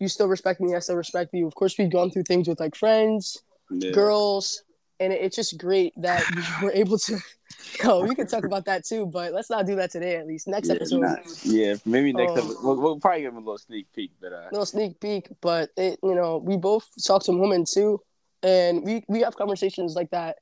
you 0.00 0.08
still 0.08 0.28
respect 0.28 0.60
me, 0.60 0.74
I 0.76 0.78
still 0.78 0.96
respect 0.96 1.30
you. 1.34 1.46
Of 1.46 1.54
course, 1.54 1.76
we've 1.78 1.90
gone 1.90 2.10
through 2.10 2.22
things 2.24 2.46
with 2.48 2.60
like 2.60 2.76
friends, 2.76 3.38
Yeah. 3.70 3.90
girls, 3.90 4.62
and 5.00 5.12
it's 5.12 5.34
just 5.34 5.58
great 5.58 5.92
that 5.96 6.24
we 6.36 6.42
were 6.66 6.72
able 6.72 6.98
to. 6.98 7.18
Yo, 7.82 8.04
we 8.04 8.14
could 8.14 8.28
talk 8.28 8.44
about 8.44 8.64
that 8.66 8.84
too, 8.84 9.06
but 9.06 9.32
let's 9.32 9.50
not 9.50 9.66
do 9.66 9.74
that 9.76 9.90
today. 9.90 10.16
At 10.16 10.26
least 10.26 10.46
next 10.46 10.68
yeah, 10.68 10.74
episode, 10.76 11.00
nah, 11.00 11.16
yeah, 11.44 11.74
maybe 11.84 12.12
next 12.12 12.32
Um, 12.32 12.38
episode. 12.38 12.56
We'll, 12.62 12.76
we'll 12.80 13.00
probably 13.00 13.22
give 13.22 13.32
him 13.32 13.38
a 13.38 13.40
little 13.40 13.58
sneak 13.58 13.92
peek, 13.92 14.12
but 14.20 14.32
uh, 14.32 14.44
little 14.52 14.66
sneak 14.66 15.00
peek. 15.00 15.28
But 15.40 15.70
it, 15.76 15.98
you 16.02 16.14
know, 16.14 16.38
we 16.38 16.56
both 16.56 16.86
talk 17.04 17.24
to 17.24 17.32
women 17.32 17.64
too, 17.64 18.00
and 18.42 18.84
we 18.84 19.02
we 19.08 19.20
have 19.22 19.34
conversations 19.36 19.96
like 19.96 20.10
that, 20.10 20.36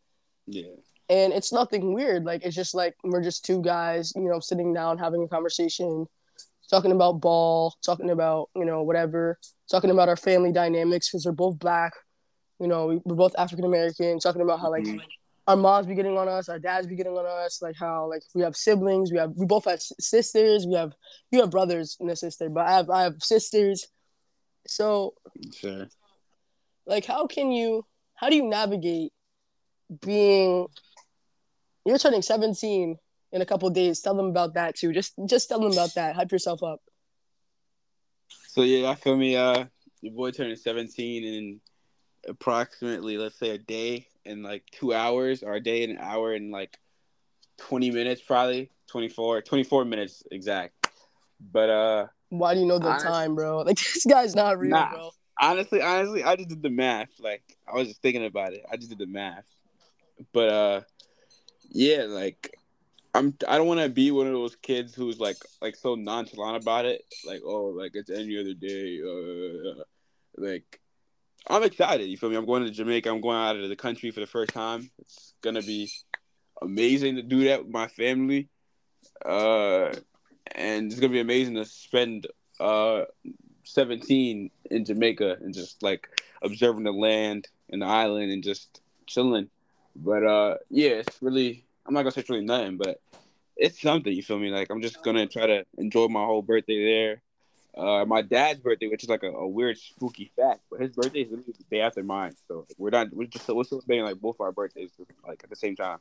yeah, 0.47 0.69
and 1.09 1.33
it's 1.33 1.53
nothing 1.53 1.95
weird. 1.95 2.25
Like 2.25 2.45
it's 2.45 2.55
just 2.57 2.75
like 2.75 2.95
we're 3.03 3.23
just 3.23 3.45
two 3.45 3.63
guys, 3.63 4.13
you 4.15 4.29
know, 4.29 4.41
sitting 4.41 4.75
down 4.75 4.99
having 4.99 5.23
a 5.23 5.29
conversation, 5.29 6.07
talking 6.71 6.93
about 6.93 7.21
ball, 7.21 7.75
talking 7.85 8.11
about 8.11 8.51
you 8.55 8.65
know 8.65 8.83
whatever, 8.83 9.39
talking 9.71 9.91
about 9.91 10.09
our 10.09 10.17
family 10.17 10.53
dynamics 10.53 11.09
because 11.11 11.27
we're 11.27 11.33
both 11.33 11.59
black. 11.59 11.93
You 12.59 12.69
know, 12.69 12.87
we, 12.87 13.01
we're 13.05 13.17
both 13.17 13.35
African 13.39 13.65
American. 13.65 14.19
Talking 14.19 14.43
about 14.43 14.61
how 14.61 14.71
like 14.71 14.85
Mhm. 14.85 15.01
our 15.47 15.57
moms 15.57 15.87
be 15.87 15.95
getting 15.95 16.17
on 16.17 16.29
us, 16.29 16.49
our 16.49 16.59
dads 16.59 16.87
be 16.87 16.97
getting 16.97 17.17
on 17.17 17.27
us. 17.45 17.61
Like 17.61 17.77
how 17.79 18.09
like 18.09 18.23
we 18.35 18.43
have 18.43 18.57
siblings. 18.57 19.13
We 19.13 19.19
have 19.19 19.33
we 19.37 19.47
both 19.47 19.67
have 19.67 19.81
sisters. 19.81 20.67
We 20.67 20.75
have 20.75 20.93
you 21.31 21.41
have 21.41 21.51
brothers 21.51 21.97
and 22.01 22.11
a 22.11 22.17
sister, 22.17 22.49
but 22.49 22.67
I 22.67 22.73
have 22.73 22.91
I 22.91 23.03
have 23.03 23.17
sisters. 23.21 23.87
So 24.67 25.15
sure. 25.55 25.87
like 26.87 27.05
how 27.05 27.27
can 27.27 27.53
you 27.53 27.85
how 28.15 28.29
do 28.31 28.37
you 28.37 28.45
navigate 28.49 29.13
being 30.01 30.67
you're 31.85 31.99
turning 31.99 32.23
17 32.23 32.97
in 33.37 33.43
a 33.43 33.47
couple 33.47 33.71
days 33.71 34.01
tell 34.01 34.15
them 34.15 34.27
about 34.27 34.55
that 34.55 34.75
too 34.77 34.93
just 34.93 35.15
just 35.27 35.49
tell 35.49 35.61
them 35.61 35.73
about 35.73 35.95
that 35.95 36.17
hype 36.17 36.33
yourself 36.33 36.63
up 36.63 36.81
So 38.49 38.63
yeah, 38.63 38.89
I 38.89 38.95
feel 38.95 39.17
me. 39.17 39.37
Uh, 39.37 39.67
your 40.01 40.15
boy 40.15 40.31
turning 40.31 40.57
seventeen 40.57 41.25
in 41.25 41.61
approximately, 42.29 43.19
let's 43.19 43.39
say, 43.39 43.51
a 43.51 43.59
day 43.59 44.07
in 44.25 44.43
like 44.43 44.65
two 44.73 44.95
hours, 44.95 45.43
or 45.43 45.55
a 45.55 45.61
day 45.61 45.85
and 45.85 45.93
an 45.93 45.99
hour 46.01 46.35
in 46.35 46.51
like 46.51 46.79
twenty 47.59 47.91
minutes, 47.91 48.23
probably 48.23 48.71
24, 48.89 49.43
24 49.43 49.85
minutes 49.85 50.23
exact. 50.31 50.89
But 51.53 51.71
uh, 51.71 52.07
why 52.31 52.55
do 52.55 52.61
you 52.61 52.67
know 52.67 52.79
the 52.79 52.95
time 52.95 53.35
bro 53.35 53.59
like 53.67 53.77
this 53.77 54.07
guy's 54.09 54.35
not 54.35 54.59
real 54.59 54.71
Nah. 54.71 54.91
bro 54.91 55.11
honestly, 55.41 55.83
honestly, 55.83 56.25
I 56.25 56.37
just 56.37 56.49
did 56.49 56.63
the 56.63 56.71
math. 56.71 57.11
Like 57.21 57.43
I 57.69 57.77
was 57.77 57.89
just 57.89 58.03
thinking 58.03 58.25
about 58.25 58.55
it. 58.55 58.65
I 58.71 58.77
just 58.77 58.89
did 58.89 58.99
the 58.99 59.07
math. 59.07 59.45
But 60.33 60.49
uh, 60.49 60.81
yeah, 61.71 62.05
like 62.09 62.57
I'm. 63.17 63.35
I 63.49 63.57
don't 63.57 63.67
want 63.67 63.81
to 63.81 63.89
be 63.89 64.11
one 64.11 64.27
of 64.27 64.33
those 64.33 64.57
kids 64.57 64.95
who's 64.95 65.19
like 65.19 65.39
like 65.63 65.77
so 65.77 65.95
nonchalant 65.95 66.63
about 66.63 66.85
it. 66.85 67.03
Like 67.27 67.43
oh, 67.45 67.67
like 67.67 67.93
it's 67.95 68.11
any 68.11 68.39
other 68.39 68.55
day. 68.55 69.01
Uh, 69.03 69.83
like 70.37 70.81
I'm 71.49 71.63
excited. 71.63 72.09
You 72.09 72.17
feel 72.17 72.31
me? 72.31 72.37
I'm 72.37 72.47
going 72.47 72.65
to 72.65 72.71
Jamaica. 72.71 73.11
I'm 73.11 73.21
going 73.21 73.37
out 73.37 73.57
of 73.57 73.69
the 73.69 73.77
country 73.77 74.11
for 74.11 74.21
the 74.21 74.27
first 74.27 74.53
time. 74.53 74.91
It's 74.99 75.35
gonna 75.41 75.63
be 75.63 75.91
amazing 76.61 77.17
to 77.17 77.23
do 77.23 77.45
that 77.45 77.65
with 77.65 77.73
my 77.73 77.89
family. 77.89 78.49
Uh, 79.25 79.95
and 80.55 80.91
it's 80.91 81.01
gonna 81.01 81.13
be 81.13 81.21
amazing 81.21 81.55
to 81.55 81.65
spend 81.65 82.27
uh 82.61 83.03
17 83.65 84.51
in 84.71 84.85
Jamaica 84.85 85.39
and 85.41 85.53
just 85.53 85.83
like 85.83 86.09
observing 86.43 86.85
the 86.85 86.93
land 86.93 87.49
and 87.69 87.83
the 87.83 87.87
island 87.87 88.31
and 88.31 88.43
just 88.43 88.81
chilling. 89.07 89.49
But 89.95 90.25
uh 90.25 90.57
yeah, 90.71 90.91
it's 90.91 91.21
really 91.21 91.66
I'm 91.87 91.95
not 91.95 92.03
gonna 92.03 92.13
say 92.13 92.23
truly 92.23 92.45
nothing, 92.45 92.77
but 92.77 93.01
it's 93.57 93.81
something, 93.81 94.13
you 94.13 94.23
feel 94.23 94.39
me? 94.39 94.51
Like 94.51 94.69
I'm 94.71 94.83
just 94.83 95.03
gonna 95.03 95.27
try 95.27 95.47
to 95.47 95.65
enjoy 95.79 96.09
my 96.09 96.25
whole 96.25 96.43
birthday 96.43 96.85
there. 96.85 97.23
Uh 97.77 98.05
my 98.07 98.23
dad's 98.23 98.61
birthday, 98.61 98.89
which 98.89 99.03
is 99.03 99.09
like 99.09 99.23
a, 99.23 99.31
a 99.31 99.47
weird 99.49 99.79
spooky 99.79 100.33
fact, 100.37 100.61
but 100.71 100.81
his 100.81 100.91
birthday 100.93 101.21
is 101.21 101.31
literally 101.31 101.55
the 101.59 101.65
day 101.71 101.81
after 101.81 102.03
mine. 102.03 102.35
So 102.49 102.67
we're 102.79 102.91
not 102.91 103.09
we're 103.13 103.27
just 103.27 103.49
we're 103.49 103.65
celebrating 103.65 104.05
like 104.05 104.21
both 104.21 104.41
our 104.41 104.53
birthdays 104.53 104.91
like 105.27 105.43
at 105.45 105.51
the 105.51 105.57
same 105.57 105.77
time. 105.77 105.99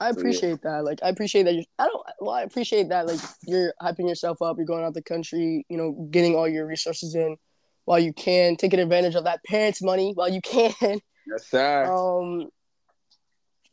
i 0.00 0.10
So, 0.10 0.16
yeah. 0.16 0.20
appreciate 0.20 0.62
that 0.62 0.84
like 0.84 0.98
i 1.02 1.08
appreciate 1.08 1.44
that 1.44 1.54
you 1.54 1.64
i 1.78 1.86
don't 1.86 2.06
well 2.20 2.34
i 2.34 2.42
appreciate 2.42 2.88
that 2.88 3.06
like 3.06 3.20
you're 3.46 3.72
hyping 3.80 4.08
yourself 4.08 4.42
up 4.42 4.56
you're 4.56 4.66
going 4.66 4.84
out 4.84 4.94
the 4.94 5.02
country 5.02 5.64
you 5.68 5.76
know 5.76 6.08
getting 6.10 6.34
all 6.34 6.48
your 6.48 6.66
resources 6.66 7.14
in 7.14 7.36
while 7.84 7.98
you 7.98 8.12
can 8.12 8.56
taking 8.56 8.80
advantage 8.80 9.14
of 9.14 9.24
that 9.24 9.42
parents 9.44 9.80
money 9.82 10.12
while 10.14 10.28
you 10.28 10.40
can 10.40 11.00
Yes, 11.26 11.46
sir. 11.48 11.86
Um, 11.90 12.50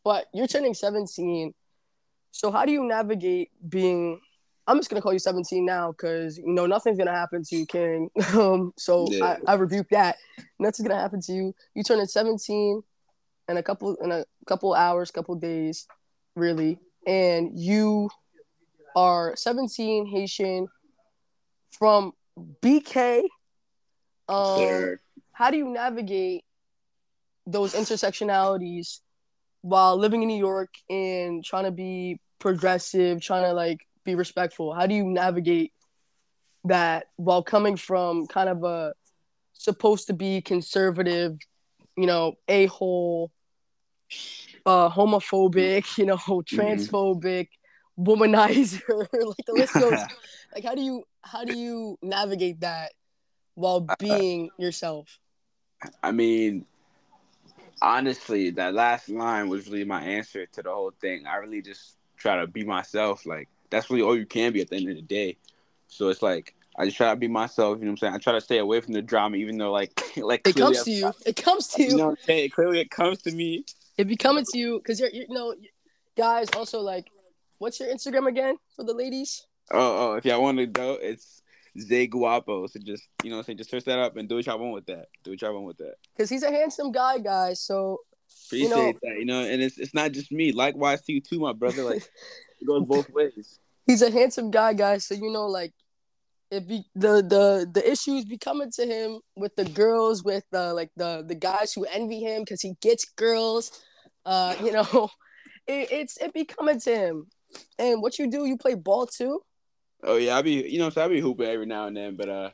but 0.03 0.27
you're 0.33 0.47
turning 0.47 0.73
17. 0.73 1.53
So 2.31 2.51
how 2.51 2.65
do 2.65 2.71
you 2.71 2.83
navigate 2.83 3.51
being? 3.67 4.19
I'm 4.67 4.77
just 4.77 4.89
gonna 4.89 5.01
call 5.01 5.13
you 5.13 5.19
17 5.19 5.65
now 5.65 5.91
because 5.91 6.37
you 6.37 6.47
know 6.47 6.65
nothing's 6.65 6.97
gonna 6.97 7.11
happen 7.11 7.43
to 7.43 7.55
you, 7.55 7.65
King. 7.65 8.09
Um, 8.33 8.73
so 8.77 9.07
Yeah. 9.09 9.37
I, 9.47 9.51
I 9.51 9.55
rebuke 9.55 9.89
that. 9.89 10.17
Nothing's 10.59 10.87
gonna 10.87 11.01
happen 11.01 11.21
to 11.21 11.33
you. 11.33 11.55
You 11.75 11.83
turning 11.83 12.05
17 12.05 12.81
in 13.49 13.57
a 13.57 13.63
couple 13.63 13.95
in 13.95 14.11
a 14.11 14.25
couple 14.47 14.73
hours, 14.73 15.11
couple 15.11 15.35
days, 15.35 15.87
really, 16.35 16.79
and 17.05 17.57
you 17.59 18.09
are 18.95 19.35
17 19.35 20.05
Haitian 20.07 20.67
from 21.71 22.13
BK. 22.61 23.23
Um, 24.29 24.57
Sir. 24.57 25.01
how 25.33 25.51
do 25.51 25.57
you 25.57 25.69
navigate 25.69 26.45
those 27.45 27.73
intersectionalities 27.73 28.99
while 29.61 29.97
living 29.97 30.21
in 30.21 30.27
New 30.27 30.37
York 30.37 30.73
and 30.89 31.43
trying 31.43 31.65
to 31.65 31.71
be 31.71 32.19
progressive, 32.39 33.21
trying 33.21 33.43
to 33.43 33.53
like 33.53 33.79
be 34.03 34.15
respectful? 34.15 34.73
How 34.73 34.87
do 34.87 34.95
you 34.95 35.05
navigate 35.05 35.73
that 36.65 37.07
while 37.15 37.43
coming 37.43 37.77
from 37.77 38.27
kind 38.27 38.49
of 38.49 38.63
a 38.63 38.93
supposed 39.53 40.07
to 40.07 40.13
be 40.13 40.41
conservative, 40.41 41.37
you 41.95 42.07
know, 42.07 42.33
a 42.47 42.65
hole, 42.67 43.31
uh, 44.65 44.89
homophobic, 44.89 45.85
you 45.97 46.05
know, 46.05 46.17
transphobic, 46.17 47.49
womanizer, 47.99 48.81
like 49.13 49.45
the 49.45 49.53
list 49.53 49.73
goes. 49.73 49.99
like, 50.53 50.63
how 50.63 50.75
do 50.75 50.81
you 50.81 51.03
how 51.21 51.43
do 51.43 51.57
you 51.57 51.97
navigate 52.01 52.61
that 52.61 52.91
while 53.55 53.87
being 53.99 54.49
yourself? 54.57 55.19
I 56.03 56.11
mean, 56.11 56.65
honestly, 57.81 58.51
that 58.51 58.73
last 58.73 59.09
line 59.09 59.49
was 59.49 59.67
really 59.67 59.85
my 59.85 60.01
answer 60.01 60.45
to 60.45 60.61
the 60.61 60.71
whole 60.71 60.91
thing. 61.01 61.25
I 61.25 61.37
really 61.37 61.61
just 61.61 61.97
try 62.17 62.37
to 62.39 62.47
be 62.47 62.63
myself. 62.63 63.25
Like 63.25 63.49
that's 63.69 63.89
really 63.89 64.03
all 64.03 64.17
you 64.17 64.25
can 64.25 64.53
be 64.53 64.61
at 64.61 64.69
the 64.69 64.75
end 64.77 64.89
of 64.89 64.95
the 64.95 65.01
day. 65.01 65.37
So 65.87 66.09
it's 66.09 66.21
like 66.21 66.55
I 66.77 66.85
just 66.85 66.97
try 66.97 67.09
to 67.09 67.15
be 67.15 67.27
myself. 67.27 67.77
You 67.79 67.85
know 67.85 67.91
what 67.91 67.93
I'm 67.93 67.97
saying? 67.97 68.13
I 68.13 68.17
try 68.19 68.33
to 68.33 68.41
stay 68.41 68.59
away 68.59 68.81
from 68.81 68.93
the 68.93 69.01
drama, 69.01 69.37
even 69.37 69.57
though 69.57 69.71
like 69.71 69.99
like 70.17 70.47
It 70.47 70.55
comes 70.55 70.83
to 70.83 70.91
you. 70.91 71.11
It 71.25 71.35
comes 71.35 71.67
to 71.69 71.81
You 71.83 71.89
you. 71.89 71.97
know 71.97 72.05
what 72.07 72.19
I'm 72.19 72.25
saying? 72.25 72.49
Clearly, 72.51 72.79
it 72.79 72.91
comes 72.91 73.21
to 73.23 73.31
me. 73.31 73.65
It 73.97 74.07
be 74.07 74.15
coming 74.15 74.45
to 74.51 74.57
you 74.57 74.77
because 74.79 74.99
you're, 74.99 75.09
you 75.09 75.27
know, 75.29 75.53
guys. 76.17 76.47
Also, 76.55 76.79
like, 76.79 77.07
what's 77.57 77.79
your 77.79 77.89
Instagram 77.89 78.27
again 78.27 78.55
for 78.75 78.83
the 78.83 78.93
ladies? 78.93 79.45
Oh, 79.71 80.11
oh, 80.11 80.15
if 80.15 80.25
y'all 80.25 80.41
want 80.41 80.57
to 80.57 80.65
go, 80.65 80.97
it's 81.01 81.40
Zay 81.79 82.07
Guapo. 82.07 82.67
So 82.67 82.79
just 82.83 83.03
you 83.23 83.29
know, 83.31 83.41
saying 83.41 83.57
just 83.57 83.69
search 83.69 83.85
that 83.85 83.99
up 83.99 84.17
and 84.17 84.27
do 84.27 84.35
what 84.35 84.45
y'all 84.45 84.59
want 84.59 84.73
with 84.73 84.85
that. 84.87 85.05
Do 85.23 85.31
what 85.31 85.41
y'all 85.41 85.53
want 85.53 85.65
with 85.65 85.77
that. 85.77 85.95
Because 86.15 86.29
he's 86.29 86.43
a 86.43 86.51
handsome 86.51 86.91
guy, 86.91 87.19
guys. 87.19 87.61
So 87.61 87.99
Appreciate 88.47 88.69
You 88.69 88.75
know- 88.75 88.93
that. 89.03 89.15
You 89.19 89.25
know, 89.25 89.41
and 89.43 89.61
it's 89.61 89.77
it's 89.77 89.93
not 89.93 90.11
just 90.11 90.31
me. 90.31 90.51
Likewise 90.51 91.01
to 91.03 91.13
you 91.13 91.21
too, 91.21 91.39
my 91.39 91.53
brother. 91.53 91.83
Like 91.83 91.97
it 92.61 92.65
goes 92.67 92.85
both 92.87 93.09
ways. 93.09 93.59
he's 93.85 94.01
a 94.01 94.11
handsome 94.11 94.51
guy, 94.51 94.73
guys. 94.73 95.05
So 95.05 95.15
you 95.15 95.31
know, 95.31 95.47
like, 95.47 95.73
if 96.49 96.67
be, 96.67 96.83
the 96.95 97.21
the 97.21 97.69
the 97.73 97.89
issues 97.91 98.25
be 98.25 98.37
coming 98.37 98.71
to 98.71 98.85
him 98.85 99.19
with 99.35 99.55
the 99.55 99.65
girls, 99.65 100.23
with 100.23 100.43
the 100.51 100.73
like 100.73 100.91
the 100.95 101.23
the 101.27 101.35
guys 101.35 101.73
who 101.73 101.85
envy 101.85 102.19
him 102.21 102.41
because 102.43 102.61
he 102.61 102.73
gets 102.81 103.05
girls. 103.05 103.71
Uh, 104.25 104.55
you 104.63 104.71
know, 104.71 105.09
it, 105.67 105.91
it's 105.91 106.17
it 106.17 106.33
be 106.33 106.45
coming 106.45 106.79
to 106.81 106.95
him. 106.95 107.27
And 107.77 108.01
what 108.01 108.17
you 108.17 108.29
do? 108.29 108.45
You 108.45 108.57
play 108.57 108.75
ball 108.75 109.07
too? 109.07 109.41
Oh 110.03 110.17
yeah, 110.17 110.37
I 110.37 110.41
be 110.41 110.67
you 110.69 110.79
know 110.79 110.89
so 110.89 111.03
I 111.03 111.07
be 111.07 111.19
hooping 111.21 111.47
every 111.47 111.65
now 111.65 111.87
and 111.87 111.95
then, 111.95 112.15
but 112.15 112.29
uh, 112.29 112.49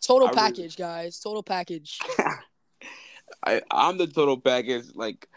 Total 0.00 0.28
I 0.28 0.30
really- 0.30 0.40
package, 0.40 0.76
guys. 0.76 1.18
Total 1.20 1.42
package. 1.42 1.98
I 3.46 3.62
I'm 3.70 3.98
the 3.98 4.06
total 4.06 4.38
package. 4.38 4.86
Like 4.94 5.28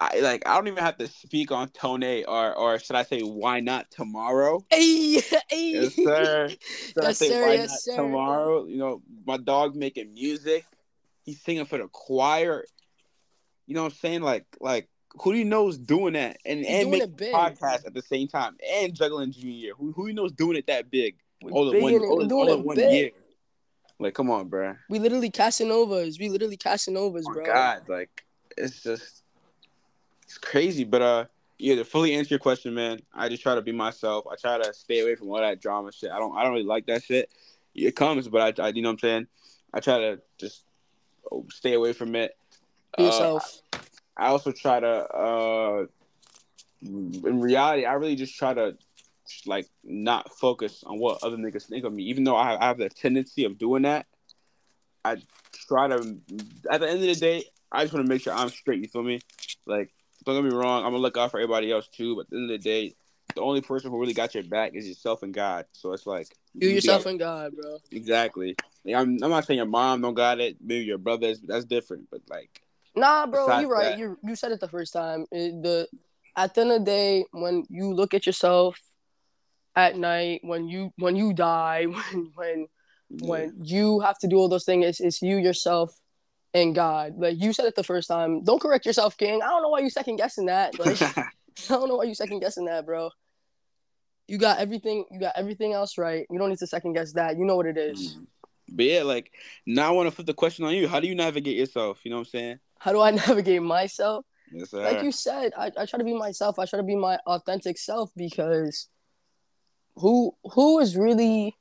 I 0.00 0.18
like 0.20 0.46
I 0.46 0.54
don't 0.56 0.66
even 0.68 0.82
have 0.82 0.98
to 0.98 1.06
speak 1.06 1.50
on 1.52 1.68
Tone 1.68 2.24
or 2.26 2.54
or 2.54 2.78
should 2.78 2.96
I 2.96 3.04
say 3.04 3.20
why 3.20 3.60
not 3.60 3.90
tomorrow? 3.90 4.64
hey, 4.70 5.20
hey. 5.48 5.70
Yes, 5.72 5.94
sir. 5.94 6.48
Should 6.48 6.58
Yes, 7.02 7.18
say 7.18 7.28
sir, 7.28 7.42
why 7.42 7.52
yes, 7.54 7.68
not 7.70 7.78
sir. 7.80 7.96
tomorrow? 7.96 8.66
You 8.66 8.76
know, 8.76 9.02
my 9.26 9.36
dog 9.36 9.76
making 9.76 10.12
music. 10.12 10.64
He's 11.22 11.40
singing 11.40 11.64
for 11.64 11.78
the 11.78 11.88
choir. 11.88 12.64
You 13.66 13.74
know 13.74 13.84
what 13.84 13.92
I'm 13.92 13.98
saying? 13.98 14.20
Like 14.22 14.46
like 14.60 14.88
who 15.20 15.32
do 15.32 15.38
you 15.38 15.44
know 15.44 15.68
is 15.68 15.78
doing 15.78 16.14
that 16.14 16.38
and 16.44 16.60
He's 16.60 16.82
and 16.82 16.90
making 16.90 17.08
podcast 17.32 17.86
at 17.86 17.94
the 17.94 18.02
same 18.02 18.28
time 18.28 18.56
and 18.72 18.94
juggling 18.94 19.32
junior 19.32 19.50
year? 19.50 19.72
Who 19.76 19.92
who 19.92 20.06
you 20.08 20.12
know 20.14 20.24
is 20.24 20.32
doing 20.32 20.56
it 20.56 20.66
that 20.66 20.90
big? 20.90 21.16
All 21.50 21.70
in 21.70 21.82
one, 21.82 21.94
all 21.94 22.32
all 22.32 22.52
in 22.52 22.64
one 22.64 22.76
big. 22.76 22.92
year. 22.92 23.10
Like, 24.00 24.14
come 24.14 24.30
on, 24.30 24.48
bro. 24.48 24.74
We 24.88 24.98
literally 24.98 25.30
Casanovas. 25.30 26.18
We 26.18 26.28
literally 26.28 26.56
Casanovas, 26.56 27.24
Oh 27.28 27.32
bro. 27.32 27.44
God, 27.44 27.82
like 27.88 28.24
it's 28.56 28.82
just 28.82 29.22
it's 30.24 30.38
crazy. 30.38 30.84
But 30.84 31.02
uh, 31.02 31.24
yeah, 31.58 31.76
to 31.76 31.84
fully 31.84 32.14
answer 32.14 32.30
your 32.30 32.40
question, 32.40 32.74
man, 32.74 33.00
I 33.14 33.28
just 33.28 33.42
try 33.42 33.54
to 33.54 33.62
be 33.62 33.72
myself. 33.72 34.26
I 34.30 34.34
try 34.36 34.58
to 34.58 34.74
stay 34.74 35.00
away 35.00 35.14
from 35.14 35.28
all 35.28 35.38
that 35.38 35.60
drama 35.60 35.92
shit. 35.92 36.10
I 36.10 36.18
don't, 36.18 36.36
I 36.36 36.42
don't 36.42 36.52
really 36.52 36.64
like 36.64 36.86
that 36.86 37.04
shit. 37.04 37.30
It 37.74 37.94
comes, 37.94 38.28
but 38.28 38.58
I, 38.58 38.64
I 38.64 38.68
you 38.68 38.82
know 38.82 38.88
what 38.88 38.94
I'm 38.94 38.98
saying. 38.98 39.26
I 39.72 39.80
try 39.80 39.98
to 39.98 40.20
just 40.38 40.62
stay 41.50 41.74
away 41.74 41.92
from 41.92 42.14
it. 42.16 42.36
Be 42.96 43.04
Uh, 43.04 43.06
yourself. 43.06 43.60
I 44.16 44.26
also 44.26 44.52
try 44.52 44.80
to, 44.80 44.86
uh, 44.86 45.86
in 46.82 47.40
reality, 47.40 47.84
I 47.84 47.94
really 47.94 48.16
just 48.16 48.36
try 48.36 48.54
to 48.54 48.76
like 49.46 49.66
not 49.82 50.30
focus 50.32 50.84
on 50.84 50.98
what 50.98 51.22
other 51.22 51.36
niggas 51.36 51.66
think 51.66 51.84
of 51.84 51.92
me. 51.92 52.04
Even 52.04 52.24
though 52.24 52.36
I, 52.36 52.60
I 52.62 52.68
have 52.68 52.78
the 52.78 52.88
tendency 52.88 53.44
of 53.44 53.58
doing 53.58 53.82
that, 53.82 54.06
I 55.04 55.16
try 55.68 55.88
to. 55.88 56.16
At 56.70 56.80
the 56.80 56.88
end 56.88 57.00
of 57.00 57.06
the 57.06 57.14
day, 57.14 57.44
I 57.72 57.82
just 57.84 57.94
want 57.94 58.06
to 58.06 58.12
make 58.12 58.22
sure 58.22 58.32
I'm 58.32 58.50
straight. 58.50 58.80
You 58.80 58.88
feel 58.88 59.02
me? 59.02 59.20
Like, 59.66 59.92
don't 60.24 60.36
get 60.42 60.50
me 60.50 60.56
wrong. 60.56 60.84
I'm 60.84 60.92
gonna 60.92 61.02
look 61.02 61.16
out 61.16 61.30
for 61.30 61.40
everybody 61.40 61.72
else 61.72 61.88
too. 61.88 62.16
But 62.16 62.22
at 62.22 62.30
the 62.30 62.36
end 62.36 62.50
of 62.50 62.62
the 62.62 62.64
day, 62.64 62.94
the 63.34 63.40
only 63.40 63.60
person 63.60 63.90
who 63.90 63.98
really 63.98 64.14
got 64.14 64.34
your 64.34 64.44
back 64.44 64.72
is 64.74 64.86
yourself 64.86 65.22
and 65.22 65.34
God. 65.34 65.66
So 65.72 65.92
it's 65.92 66.06
like 66.06 66.28
you 66.54 66.68
yourself 66.68 67.00
gotta- 67.04 67.10
and 67.10 67.18
God, 67.18 67.56
bro. 67.56 67.78
exactly. 67.90 68.56
Like, 68.84 68.96
I'm, 68.96 69.18
I'm 69.22 69.30
not 69.30 69.46
saying 69.46 69.56
your 69.56 69.66
mom 69.66 70.02
don't 70.02 70.14
got 70.14 70.40
it. 70.40 70.56
Maybe 70.60 70.84
your 70.84 70.98
brothers, 70.98 71.40
but 71.40 71.48
that's 71.48 71.64
different. 71.64 72.08
But 72.10 72.20
like, 72.28 72.60
Nah, 72.96 73.26
bro, 73.26 73.60
you're 73.60 73.68
right. 73.68 73.84
that- 73.90 73.98
You 73.98 74.18
you 74.22 74.36
said 74.36 74.52
it 74.52 74.60
the 74.60 74.68
first 74.68 74.92
time. 74.92 75.26
It- 75.32 75.62
the 75.62 75.88
at 76.36 76.54
the 76.54 76.62
end 76.62 76.72
of 76.72 76.78
the 76.80 76.84
day, 76.84 77.24
when 77.32 77.64
you 77.68 77.92
look 77.92 78.12
at 78.14 78.26
yourself 78.26 78.80
at 79.76 79.96
night, 79.96 80.40
when 80.42 80.68
you 80.68 80.92
when 80.96 81.16
you 81.16 81.32
die, 81.32 81.84
when 81.84 82.30
when 82.34 82.66
when 83.10 83.54
you 83.62 84.00
have 84.00 84.18
to 84.18 84.26
do 84.28 84.36
all 84.36 84.48
those 84.48 84.64
things, 84.64 84.84
it's, 84.86 85.00
it's 85.00 85.22
you 85.22 85.36
yourself 85.38 85.94
and 86.52 86.74
God. 86.74 87.14
Like 87.18 87.40
you 87.40 87.52
said 87.52 87.66
it 87.66 87.74
the 87.76 87.84
first 87.84 88.08
time. 88.08 88.42
Don't 88.42 88.60
correct 88.60 88.86
yourself, 88.86 89.16
King. 89.16 89.42
I 89.42 89.48
don't 89.48 89.62
know 89.62 89.68
why 89.68 89.80
you 89.80 89.90
second 89.90 90.16
guessing 90.16 90.46
that. 90.46 90.78
Like 90.78 91.00
I 91.16 91.28
don't 91.68 91.88
know 91.88 91.96
why 91.96 92.04
you 92.04 92.14
second 92.14 92.40
guessing 92.40 92.64
that, 92.66 92.86
bro. 92.86 93.10
You 94.26 94.38
got 94.38 94.58
everything. 94.58 95.04
You 95.10 95.20
got 95.20 95.34
everything 95.36 95.72
else 95.72 95.98
right. 95.98 96.26
You 96.30 96.38
don't 96.38 96.48
need 96.48 96.58
to 96.58 96.66
second 96.66 96.94
guess 96.94 97.12
that. 97.12 97.36
You 97.38 97.44
know 97.44 97.56
what 97.56 97.66
it 97.66 97.76
is. 97.76 98.14
Mm. 98.16 98.26
But 98.70 98.86
yeah, 98.86 99.02
like 99.02 99.30
now 99.66 99.88
I 99.88 99.90
want 99.90 100.08
to 100.08 100.10
flip 100.10 100.26
the 100.26 100.34
question 100.34 100.64
on 100.64 100.74
you. 100.74 100.88
How 100.88 100.98
do 100.98 101.06
you 101.06 101.14
navigate 101.14 101.56
yourself? 101.56 102.00
You 102.04 102.10
know 102.10 102.16
what 102.16 102.28
I'm 102.28 102.30
saying? 102.30 102.58
How 102.84 102.92
do 102.92 103.00
I 103.00 103.10
navigate 103.28 103.62
myself? 103.62 104.26
Yes, 104.52 104.70
sir. 104.70 104.82
like 104.84 105.02
you 105.02 105.10
said, 105.10 105.52
I, 105.56 105.72
I 105.76 105.86
try 105.86 105.96
to 105.98 106.04
be 106.04 106.12
myself. 106.12 106.58
I 106.58 106.66
try 106.66 106.76
to 106.76 106.82
be 106.82 106.94
my 106.96 107.18
authentic 107.26 107.78
self 107.78 108.10
because 108.14 108.88
who 109.96 110.34
who 110.52 110.80
is 110.80 110.94
really 110.96 111.56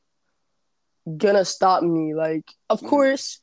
gonna 1.17 1.45
stop 1.45 1.81
me? 1.81 2.13
Like, 2.13 2.43
of 2.69 2.81
Mhm. 2.81 2.89
course, 2.89 3.39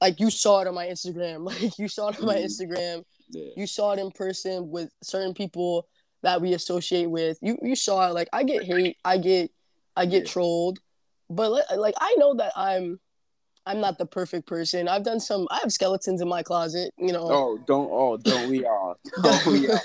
like 0.00 0.18
you 0.18 0.30
saw 0.30 0.60
it 0.62 0.66
on 0.68 0.74
my 0.74 0.86
Instagram. 0.86 1.44
Like 1.62 1.78
you 1.78 1.88
saw 1.88 2.08
it 2.08 2.18
on 2.20 2.24
my 2.26 2.36
Mhm. 2.36 2.44
Instagram. 2.46 3.04
yeah. 3.28 3.50
You 3.54 3.66
saw 3.66 3.92
it 3.92 3.98
in 3.98 4.10
person 4.12 4.70
with 4.70 4.90
certain 5.02 5.34
people 5.34 5.86
that 6.22 6.40
we 6.40 6.54
associate 6.54 7.10
with. 7.10 7.36
You 7.42 7.58
you 7.62 7.76
saw 7.76 8.08
it. 8.08 8.14
Like 8.14 8.28
I 8.32 8.44
get 8.44 8.64
hate. 8.64 8.96
I 9.04 9.18
get 9.18 9.50
I 9.94 10.06
get 10.06 10.22
Yeah. 10.24 10.32
trolled. 10.32 10.78
But 11.28 11.50
like 11.76 11.94
I 12.00 12.14
know 12.18 12.32
that 12.36 12.52
I'm 12.56 12.98
I'm 13.70 13.80
not 13.80 13.98
the 13.98 14.06
perfect 14.06 14.46
person. 14.46 14.88
I've 14.88 15.04
done 15.04 15.20
some. 15.20 15.46
I 15.50 15.58
have 15.62 15.70
skeletons 15.72 16.20
in 16.20 16.28
my 16.28 16.42
closet. 16.42 16.92
You 16.98 17.12
know. 17.12 17.26
Oh, 17.30 17.58
don't 17.66 17.88
oh, 17.92 18.16
don't 18.16 18.48
we 18.50 18.64
all? 18.66 18.96
Don't 19.22 19.46
we 19.46 19.68
all? 19.70 19.78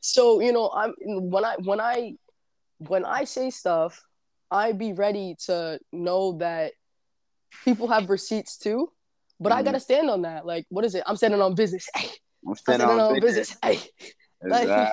so 0.00 0.40
you 0.40 0.52
know 0.52 0.70
i'm 0.74 0.92
when 1.30 1.46
i 1.46 1.54
when 1.64 1.80
i 1.80 2.12
when 2.76 3.06
i 3.06 3.24
say 3.24 3.48
stuff 3.48 4.02
i 4.50 4.70
be 4.72 4.92
ready 4.92 5.34
to 5.46 5.80
know 5.92 6.32
that 6.36 6.72
people 7.64 7.88
have 7.88 8.10
receipts 8.10 8.58
too 8.58 8.92
but 9.40 9.50
i 9.50 9.62
Mhm. 9.62 9.64
gotta 9.64 9.80
stand 9.80 10.10
on 10.10 10.20
that 10.22 10.44
like 10.44 10.66
what 10.68 10.84
is 10.84 10.94
it 10.94 11.02
i'm 11.06 11.16
standing 11.16 11.40
on 11.40 11.54
business 11.54 11.88
Hey, 11.94 12.08
I'm 12.44 12.50
i'm 12.50 12.54
standing 12.56 12.86
standing 12.86 13.06
on 13.06 13.14
on 13.14 13.20
business. 13.20 13.56
business 13.62 13.88
Hey, 14.02 14.10
like- 14.50 14.92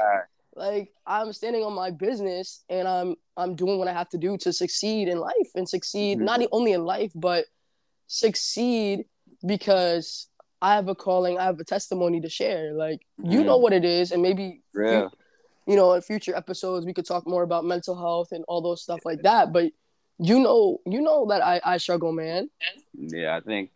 like 0.56 0.94
i'm 1.06 1.34
standing 1.34 1.64
on 1.66 1.74
my 1.74 1.92
business 1.92 2.64
and 2.70 2.88
i'm 2.88 3.16
i'm 3.36 3.54
doing 3.58 3.78
what 3.80 3.90
i 3.90 3.94
have 3.94 4.08
to 4.16 4.18
do 4.18 4.38
to 4.38 4.54
succeed 4.54 5.10
in 5.10 5.18
life 5.20 5.50
and 5.56 5.68
succeed 5.68 6.20
Mhm. 6.20 6.22
not 6.24 6.40
only 6.54 6.72
in 6.72 6.86
life 6.86 7.12
but 7.16 7.44
succeed 8.12 9.06
because 9.46 10.28
i 10.62 10.76
have 10.76 10.90
a 10.90 10.96
calling 10.96 11.38
i 11.40 11.44
have 11.44 11.60
a 11.60 11.64
testimony 11.64 12.20
to 12.20 12.28
share 12.30 12.74
like 12.74 13.00
you 13.18 13.40
Mhm. 13.42 13.46
know 13.46 13.58
what 13.58 13.72
it 13.72 13.86
is 13.86 14.12
and 14.12 14.22
maybe 14.22 14.62
Yeah. 14.76 15.08
you 15.68 15.76
know, 15.78 15.94
in 15.94 16.02
future 16.02 16.36
episodes 16.36 16.86
we 16.86 16.94
could 16.94 17.06
talk 17.06 17.26
more 17.26 17.44
about 17.44 17.64
mental 17.64 17.96
health 17.96 18.32
and 18.34 18.44
all 18.50 18.62
those 18.62 18.82
stuff 18.82 19.00
like 19.06 19.22
that. 19.22 19.54
But 19.54 19.72
you 20.18 20.40
know, 20.40 20.82
you 20.86 21.02
know 21.02 21.28
that 21.30 21.42
I, 21.42 21.62
I 21.64 21.78
struggle, 21.78 22.12
man. 22.12 22.50
Yeah, 22.94 23.36
I 23.38 23.40
think, 23.42 23.70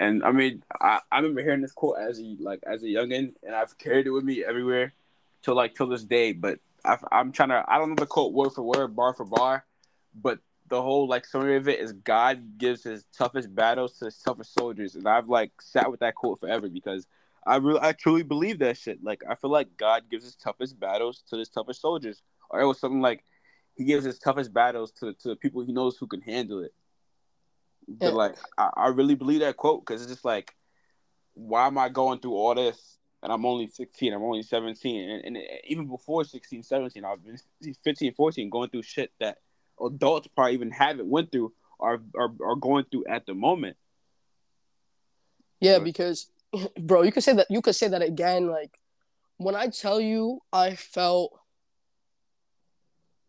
and 0.00 0.24
I 0.24 0.30
mean, 0.32 0.62
I, 0.80 1.00
I 1.12 1.16
remember 1.18 1.42
hearing 1.42 1.60
this 1.60 1.72
quote 1.72 1.98
as 1.98 2.18
a 2.20 2.36
like 2.40 2.60
as 2.66 2.82
a 2.82 2.86
youngin, 2.86 3.34
and 3.44 3.54
I've 3.54 3.76
carried 3.78 4.06
it 4.06 4.10
with 4.10 4.24
me 4.24 4.44
everywhere 4.44 4.94
till 5.42 5.54
like 5.54 5.74
till 5.74 5.88
this 5.88 6.04
day. 6.04 6.32
But 6.32 6.60
I, 6.84 6.96
I'm 7.12 7.30
trying 7.32 7.50
to 7.50 7.64
I 7.68 7.76
don't 7.78 7.90
know 7.90 7.96
the 7.96 8.06
quote 8.06 8.32
word 8.32 8.50
for 8.54 8.62
word, 8.62 8.94
bar 8.96 9.12
for 9.12 9.26
bar, 9.26 9.66
but 10.14 10.38
the 10.68 10.82
whole 10.82 11.08
like 11.08 11.26
summary 11.26 11.56
of 11.56 11.68
it 11.68 11.80
is 11.80 11.92
God 11.92 12.58
gives 12.58 12.84
his 12.84 13.04
toughest 13.16 13.54
battles 13.54 13.98
to 13.98 14.06
his 14.06 14.18
toughest 14.18 14.54
soldiers, 14.54 14.94
and 14.94 15.08
I've 15.08 15.28
like 15.28 15.52
sat 15.60 15.90
with 15.90 16.00
that 16.00 16.14
quote 16.14 16.40
forever 16.40 16.68
because 16.68 17.06
I 17.46 17.56
really 17.56 17.80
I 17.80 17.92
truly 17.92 18.22
believe 18.22 18.58
that 18.60 18.76
shit. 18.76 19.02
Like 19.02 19.22
I 19.28 19.34
feel 19.34 19.50
like 19.50 19.76
God 19.76 20.04
gives 20.10 20.24
his 20.24 20.36
toughest 20.36 20.78
battles 20.78 21.22
to 21.30 21.38
his 21.38 21.48
toughest 21.48 21.80
soldiers, 21.80 22.22
or 22.50 22.60
it 22.60 22.66
was 22.66 22.78
something 22.78 23.00
like 23.00 23.24
he 23.76 23.84
gives 23.84 24.04
his 24.04 24.18
toughest 24.18 24.52
battles 24.52 24.92
to 24.92 25.14
to 25.14 25.28
the 25.28 25.36
people 25.36 25.62
he 25.64 25.72
knows 25.72 25.96
who 25.96 26.06
can 26.06 26.20
handle 26.22 26.60
it. 26.62 26.74
But 27.88 28.08
Yeah. 28.08 28.14
like, 28.14 28.36
I, 28.58 28.70
I 28.76 28.88
really 28.88 29.14
believe 29.14 29.40
that 29.40 29.56
quote 29.56 29.84
because 29.86 30.02
it's 30.02 30.10
just 30.12 30.24
like, 30.24 30.54
why 31.34 31.66
am 31.66 31.78
I 31.78 31.88
going 31.88 32.18
through 32.20 32.34
all 32.34 32.54
this? 32.54 32.98
And 33.22 33.32
I'm 33.32 33.46
only 33.46 33.66
16, 33.68 34.12
I'm 34.12 34.22
only 34.22 34.42
17. 34.42 35.10
And, 35.10 35.36
and 35.36 35.44
even 35.64 35.86
before 35.88 36.24
16, 36.24 36.62
17, 36.62 37.04
I've 37.04 37.24
been 37.24 37.38
15, 37.84 38.14
14, 38.14 38.50
going 38.50 38.70
through 38.70 38.82
shit 38.82 39.12
that 39.20 39.38
adults 39.84 40.28
probably 40.34 40.54
even 40.54 40.70
haven't 40.70 41.08
went 41.08 41.32
through 41.32 41.52
or 41.78 42.00
are, 42.16 42.32
are 42.44 42.56
going 42.56 42.84
through 42.90 43.04
at 43.08 43.26
the 43.26 43.34
moment. 43.34 43.76
Yeah, 45.60 45.78
because 45.78 46.30
bro, 46.78 47.02
you 47.02 47.12
could 47.12 47.24
say 47.24 47.34
that 47.34 47.46
you 47.50 47.60
could 47.60 47.74
say 47.74 47.88
that 47.88 48.02
again. 48.02 48.48
Like 48.48 48.78
when 49.36 49.54
I 49.54 49.68
tell 49.68 50.00
you 50.00 50.40
I 50.52 50.74
felt 50.74 51.38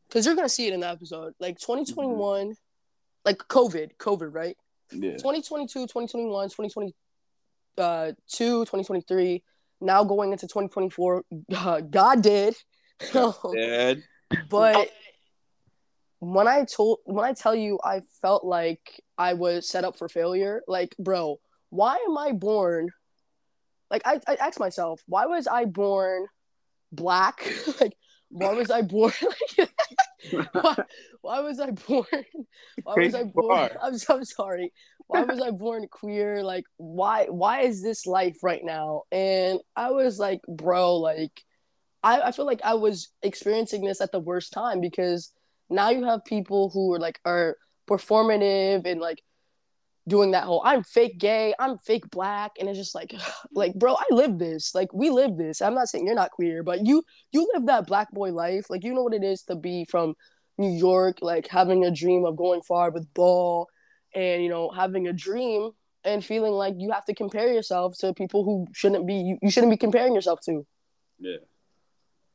because 0.08 0.26
you're 0.26 0.36
gonna 0.36 0.50
see 0.50 0.68
it 0.68 0.74
in 0.74 0.82
the 0.82 0.90
episode. 0.90 1.34
Like 1.40 1.60
2021, 1.60 2.56
like 3.26 3.38
COVID, 3.38 3.96
COVID, 3.98 4.34
right? 4.34 4.58
Yeah. 4.92 5.12
2022, 5.12 5.82
2021, 5.82 6.50
2022, 6.50 6.96
uh, 7.78 8.12
2023, 8.32 9.44
now 9.82 10.04
going 10.04 10.32
into 10.32 10.48
2024, 10.48 11.24
uh, 11.56 11.82
God 11.90 12.22
did. 12.22 12.56
Dad. 13.14 14.04
but 14.50 14.90
when 16.20 16.48
I 16.48 16.66
told 16.66 17.00
when 17.06 17.26
I 17.26 17.34
tell 17.34 17.56
you 17.56 17.80
I 17.84 18.02
felt 18.22 18.44
like 18.44 19.02
I 19.18 19.34
was 19.34 19.68
set 19.68 19.84
up 19.86 19.98
for 19.98 20.10
failure, 20.10 20.62
like 20.68 20.96
bro, 21.00 21.40
why 21.70 21.98
am 22.08 22.18
I 22.18 22.34
born? 22.34 22.90
Like 23.90 24.04
I, 24.06 24.20
I 24.28 24.36
asked 24.36 24.60
myself, 24.60 25.02
why 25.08 25.26
was 25.26 25.48
I 25.48 25.66
born 25.66 26.28
black? 26.92 27.50
like 27.82 27.96
why 28.30 28.54
was 28.54 28.70
I 28.70 28.82
born? 28.82 29.14
why, 30.52 30.76
why 31.22 31.40
was 31.40 31.60
I 31.60 31.72
born? 31.72 32.06
Why 32.84 32.96
was 32.96 33.16
I 33.16 33.24
born? 33.24 33.70
I'm 33.82 33.98
so 33.98 34.18
I'm 34.18 34.26
sorry. 34.26 34.74
Why 35.08 35.24
was 35.24 35.42
I 35.42 35.52
born 35.52 35.88
queer? 35.90 36.44
Like 36.44 36.66
why 36.78 37.28
why 37.30 37.62
is 37.62 37.82
this 37.82 38.06
life 38.06 38.44
right 38.44 38.62
now? 38.64 39.04
And 39.12 39.60
I 39.76 39.92
was 39.92 40.20
like, 40.20 40.42
bro, 40.48 40.98
like 40.98 41.32
I, 42.04 42.22
I 42.22 42.32
feel 42.32 42.46
like 42.46 42.62
I 42.64 42.74
was 42.76 43.10
experiencing 43.24 43.86
this 43.86 44.02
at 44.02 44.12
the 44.12 44.20
worst 44.20 44.52
time 44.54 44.82
because 44.82 45.32
now 45.70 45.90
you 45.90 46.06
have 46.06 46.26
people 46.26 46.70
who 46.70 46.94
are 46.94 47.00
like 47.00 47.20
are 47.26 47.58
performative 47.88 48.86
and 48.86 49.00
like 49.00 49.22
doing 50.08 50.32
that 50.32 50.44
whole 50.44 50.62
I'm 50.66 50.84
fake 50.84 51.20
gay, 51.20 51.54
I'm 51.60 51.78
fake 51.78 52.10
black, 52.10 52.54
and 52.60 52.68
it's 52.68 52.78
just 52.78 52.96
like, 52.96 53.14
like, 53.54 53.76
bro, 53.76 53.96
I 53.96 54.06
live 54.12 54.38
this. 54.38 54.76
Like, 54.76 54.94
we 54.94 55.10
live 55.10 55.38
this. 55.38 55.62
I'm 55.62 55.76
not 55.76 55.88
saying 55.88 56.06
you're 56.06 56.16
not 56.16 56.32
queer, 56.32 56.64
but 56.64 56.86
you 56.86 57.04
you 57.32 57.50
live 57.54 57.68
that 57.68 57.88
black 57.88 58.12
boy 58.12 58.32
life. 58.32 58.70
Like, 58.70 58.84
you 58.84 58.94
know 58.94 59.04
what 59.04 59.14
it 59.14 59.24
is 59.24 59.44
to 59.44 59.56
be 59.56 59.86
from 59.86 60.16
New 60.58 60.72
York, 60.72 61.20
like 61.22 61.48
having 61.48 61.86
a 61.86 61.92
dream 61.92 62.26
of 62.26 62.36
going 62.36 62.62
far 62.62 62.92
with 62.92 63.14
ball, 63.14 63.68
and 64.14 64.44
you 64.44 64.50
know 64.50 64.70
having 64.70 65.08
a 65.08 65.14
dream 65.14 65.72
and 66.04 66.24
feeling 66.24 66.54
like 66.54 66.76
you 66.78 66.92
have 66.92 67.06
to 67.06 67.14
compare 67.14 67.52
yourself 67.52 67.98
to 68.00 68.14
people 68.14 68.44
who 68.44 68.68
shouldn't 68.74 69.06
be 69.06 69.16
you, 69.16 69.38
you 69.42 69.52
shouldn't 69.52 69.72
be 69.72 69.78
comparing 69.78 70.14
yourself 70.14 70.42
to. 70.46 70.66
Yeah. 71.20 71.38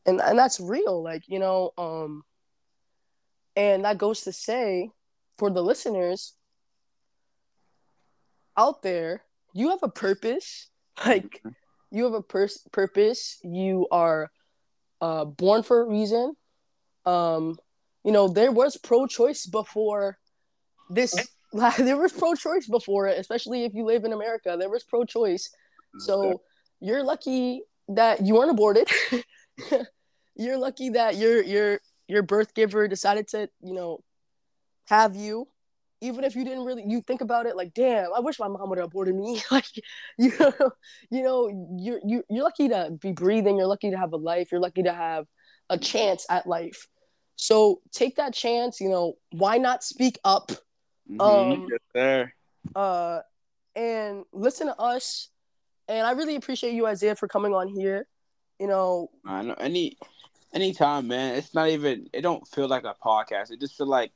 And 0.06 0.20
and 0.20 0.38
that's 0.38 0.60
real. 0.60 1.02
Like 1.02 1.22
you 1.26 1.38
know, 1.38 1.72
um, 1.76 2.22
and 3.56 3.84
that 3.84 3.98
goes 3.98 4.22
to 4.22 4.32
say 4.32 4.90
for 5.38 5.50
the 5.50 5.62
listeners 5.62 6.34
out 8.56 8.82
there, 8.82 9.22
you 9.52 9.70
have 9.70 9.82
a 9.82 9.88
purpose. 9.88 10.68
Like 11.04 11.42
you 11.90 12.04
have 12.04 12.14
a 12.14 12.22
pers- 12.22 12.64
purpose. 12.70 13.38
You 13.42 13.88
are 13.90 14.30
uh, 15.00 15.24
born 15.24 15.64
for 15.64 15.80
a 15.80 15.88
reason. 15.88 16.34
Um, 17.04 17.58
you 18.04 18.12
know, 18.12 18.28
there 18.28 18.52
was 18.52 18.76
pro-choice 18.76 19.46
before 19.46 20.18
this. 20.88 21.16
there 21.78 21.96
was 21.96 22.12
pro-choice 22.12 22.68
before 22.68 23.08
it, 23.08 23.18
especially 23.18 23.64
if 23.64 23.74
you 23.74 23.84
live 23.84 24.04
in 24.04 24.12
America. 24.12 24.56
There 24.56 24.70
was 24.70 24.84
pro-choice. 24.84 25.50
So 25.98 26.42
you're 26.80 27.02
lucky 27.02 27.62
that 27.88 28.24
you 28.24 28.34
weren't 28.34 28.52
aborted. 28.52 28.88
you're 30.36 30.58
lucky 30.58 30.90
that 30.90 31.16
your 31.16 31.42
your 31.42 31.80
your 32.08 32.22
birth 32.22 32.54
giver 32.54 32.86
decided 32.88 33.28
to, 33.28 33.48
you 33.62 33.74
know, 33.74 34.00
have 34.88 35.16
you 35.16 35.48
even 36.00 36.22
if 36.24 36.36
you 36.36 36.44
didn't 36.44 36.64
really 36.64 36.84
you 36.86 37.00
think 37.00 37.22
about 37.22 37.46
it 37.46 37.56
like 37.56 37.72
damn 37.72 38.12
i 38.14 38.20
wish 38.20 38.38
my 38.38 38.46
mom 38.48 38.68
would 38.68 38.76
have 38.78 38.86
aborted 38.88 39.14
me. 39.14 39.40
Like 39.50 39.64
you 40.18 40.32
know 40.38 40.52
you 41.10 41.22
know 41.22 41.68
you're 41.78 42.00
you, 42.04 42.22
you're 42.28 42.44
lucky 42.44 42.68
to 42.68 42.90
be 43.00 43.12
breathing 43.12 43.56
you're 43.56 43.66
lucky 43.66 43.90
to 43.90 43.96
have 43.96 44.12
a 44.12 44.16
life 44.16 44.48
you're 44.52 44.60
lucky 44.60 44.82
to 44.82 44.92
have 44.92 45.24
a 45.70 45.78
chance 45.78 46.26
at 46.28 46.46
life. 46.46 46.88
So 47.36 47.80
take 47.92 48.16
that 48.16 48.34
chance 48.34 48.80
you 48.80 48.90
know 48.90 49.14
why 49.32 49.56
not 49.56 49.82
speak 49.82 50.18
up? 50.24 50.52
Mhm, 51.10 51.20
Um, 51.20 51.66
yes, 51.70 51.80
sir. 51.94 52.32
uh 52.74 53.20
and 53.74 54.24
listen 54.32 54.66
to 54.66 54.76
us. 54.78 55.30
And 55.88 56.06
i 56.06 56.12
really 56.12 56.36
appreciate 56.36 56.74
you 56.74 56.86
isaiah 56.86 57.16
for 57.16 57.28
coming 57.28 57.54
on 57.54 57.68
here. 57.68 58.06
You 58.60 58.66
know 58.66 59.08
I 59.26 59.42
know 59.42 59.54
any 59.54 59.96
anytime, 60.54 61.08
man. 61.08 61.34
It's 61.34 61.54
not 61.54 61.68
even. 61.68 62.08
It 62.12 62.22
don't 62.22 62.46
feel 62.48 62.68
like 62.68 62.84
a 62.84 62.94
podcast. 63.04 63.50
It 63.50 63.60
just 63.60 63.76
feel 63.76 63.86
like 63.86 64.12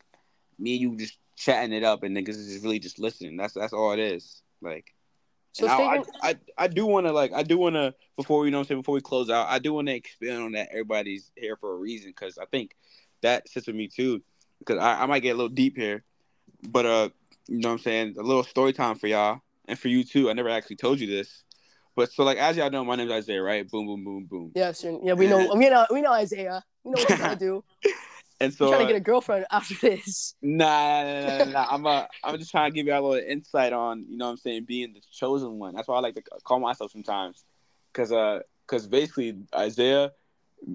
me 0.59 0.75
and 0.75 0.81
you 0.81 0.97
just 0.97 1.19
chatting 1.37 1.73
it 1.73 1.85
up, 1.85 2.03
and 2.03 2.17
niggas 2.17 2.31
is 2.31 2.49
just 2.49 2.65
really 2.65 2.79
just 2.79 2.99
listening. 2.99 3.37
That's 3.37 3.55
that's 3.55 3.73
all 3.73 3.93
it 3.93 3.99
is. 3.99 4.43
Like, 4.63 4.95
so 5.53 5.67
I, 5.67 5.97
I, 5.97 6.03
I 6.23 6.37
I 6.57 6.69
do 6.69 6.87
want 6.87 7.07
to 7.07 7.13
like 7.13 7.33
I 7.33 7.43
do 7.43 7.59
want 7.59 7.75
to 7.75 7.95
before 8.17 8.45
you 8.45 8.51
know 8.51 8.59
what 8.59 8.63
I'm 8.63 8.69
saying 8.69 8.81
before 8.81 8.95
we 8.95 9.01
close 9.01 9.29
out. 9.31 9.49
I 9.49 9.59
do 9.59 9.73
want 9.73 9.89
to 9.89 9.95
expand 9.95 10.43
on 10.43 10.53
that. 10.53 10.69
Everybody's 10.71 11.31
here 11.37 11.57
for 11.57 11.73
a 11.73 11.77
reason 11.77 12.11
because 12.11 12.39
I 12.39 12.47
think 12.47 12.77
that 13.23 13.49
sits 13.49 13.67
with 13.67 13.77
me 13.77 13.89
too. 13.89 14.23
Because 14.61 14.79
I, 14.79 15.03
I 15.03 15.07
might 15.07 15.21
get 15.21 15.31
a 15.31 15.35
little 15.35 15.49
deep 15.49 15.77
here, 15.77 16.03
but 16.69 16.85
uh, 16.85 17.09
you 17.47 17.59
know 17.59 17.69
what 17.69 17.75
I'm 17.75 17.79
saying 17.79 18.15
a 18.19 18.23
little 18.23 18.43
story 18.43 18.73
time 18.73 18.97
for 18.97 19.07
y'all 19.07 19.41
and 19.67 19.79
for 19.79 19.89
you 19.89 20.03
too. 20.03 20.31
I 20.31 20.33
never 20.33 20.49
actually 20.49 20.77
told 20.77 20.99
you 20.99 21.07
this, 21.07 21.45
but 21.99 22.13
so 22.13 22.23
like 22.23 22.39
as 22.39 22.57
y'all 22.57 22.71
know, 22.71 22.85
my 22.85 22.95
name's 22.95 23.11
Isaiah, 23.11 23.43
right? 23.43 23.69
Boom, 23.69 23.85
boom, 23.85 24.05
boom, 24.05 24.25
boom. 24.31 24.53
Yeah, 24.55 24.71
sure. 24.71 25.01
yeah 25.03 25.15
we 25.15 25.27
know 25.27 25.53
we 25.57 25.69
know 25.69 25.85
we 25.93 26.01
know 26.01 26.13
isaiah 26.13 26.63
we 26.85 26.93
know 26.93 26.99
what 26.99 27.09
you're 27.11 27.19
gonna 27.19 27.37
do 27.37 27.65
And 28.41 28.53
you're 28.53 28.69
so 28.69 28.69
trying 28.69 28.79
to 28.79 28.85
uh, 28.85 28.87
get 28.87 28.97
a 28.97 29.01
girlfriend 29.01 29.47
after 29.51 29.75
this 29.75 30.35
Nah, 30.41 31.03
nah, 31.03 31.39
nah, 31.39 31.45
nah. 31.47 31.67
I'm 31.69 31.87
a, 31.87 32.09
I'm 32.23 32.39
just 32.39 32.53
trying 32.53 32.71
to 32.71 32.75
give 32.75 32.87
you 32.87 32.95
a 32.95 33.01
little 33.01 33.29
insight 33.29 33.73
on, 33.73 34.07
you 34.09 34.17
know 34.17 34.27
what 34.27 34.31
I'm 34.31 34.37
saying, 34.37 34.65
being 34.65 34.93
the 34.93 35.01
chosen 35.13 35.59
one. 35.59 35.75
That's 35.75 35.89
why 35.89 35.97
I 35.97 36.01
like 36.01 36.15
to 36.15 36.23
call 36.45 36.61
myself 36.61 36.93
sometimes. 36.93 37.45
Cause 37.95 38.13
uh 38.13 38.41
cause 38.69 38.87
basically 38.87 39.39
Isaiah 39.53 40.13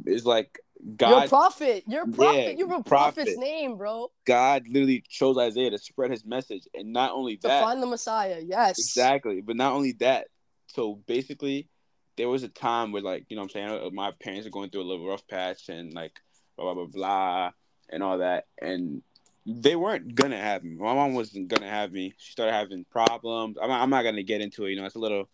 is 0.06 0.26
like 0.26 0.60
you're 0.82 0.92
a 0.92 0.98
God 0.98 1.30
prophet 1.30 1.86
you're 1.88 2.04
a 2.04 2.08
Yeah, 2.08 2.16
prophet 2.16 2.58
you 2.58 2.68
have 2.68 2.80
a 2.82 2.84
prophet's 2.84 3.38
prophet. 3.38 3.40
name 3.40 3.78
bro 3.78 4.12
God 4.26 4.64
literally 4.68 5.06
chose 5.08 5.38
Isaiah 5.38 5.70
to 5.70 5.78
spread 5.78 6.12
his 6.12 6.26
message. 6.26 6.68
And 6.74 6.92
not 6.92 7.12
only 7.14 7.38
to 7.38 7.48
that 7.48 7.62
find 7.62 7.82
the 7.82 7.88
messiah 7.88 8.42
yes 8.46 8.78
Exactly. 8.78 9.40
But 9.40 9.56
not 9.56 9.72
only 9.72 9.94
that, 9.94 10.28
so 10.74 10.96
basically 11.06 11.68
there 12.18 12.30
was 12.30 12.44
a 12.44 12.50
time 12.50 12.92
where 12.92 13.02
like, 13.02 13.26
you 13.30 13.36
know 13.36 13.44
what 13.44 13.56
I'm 13.56 13.70
saying, 13.70 13.88
uh, 13.88 13.90
my 13.92 14.12
parents 14.12 14.48
are 14.48 14.52
going 14.52 14.70
through 14.70 14.82
a 14.82 14.90
little 14.90 15.08
rough 15.08 15.28
patch 15.28 15.70
and 15.70 15.94
like 15.94 16.20
blah 16.58 16.74
blah 16.74 16.86
blah 16.86 16.92
blah 16.92 17.52
and 17.90 18.04
all 18.04 18.20
that. 18.20 18.46
And 18.62 19.02
they 19.46 19.76
weren't 19.76 20.16
gonna 20.16 20.38
have 20.38 20.64
me. 20.64 20.76
My 20.76 20.94
mom 20.94 21.14
wasn't 21.14 21.48
gonna 21.48 21.70
have 21.70 21.92
me. 21.92 22.14
She 22.18 22.32
started 22.32 22.54
having 22.54 22.86
problems. 22.86 23.58
I'm 23.62 23.70
not, 23.70 23.82
I'm 23.82 23.90
not 23.90 24.04
gonna 24.04 24.24
get 24.24 24.42
into 24.42 24.66
it, 24.66 24.72
you 24.72 24.78
know, 24.78 24.86
it's 24.86 24.96
a 24.96 25.00
little 25.00 25.30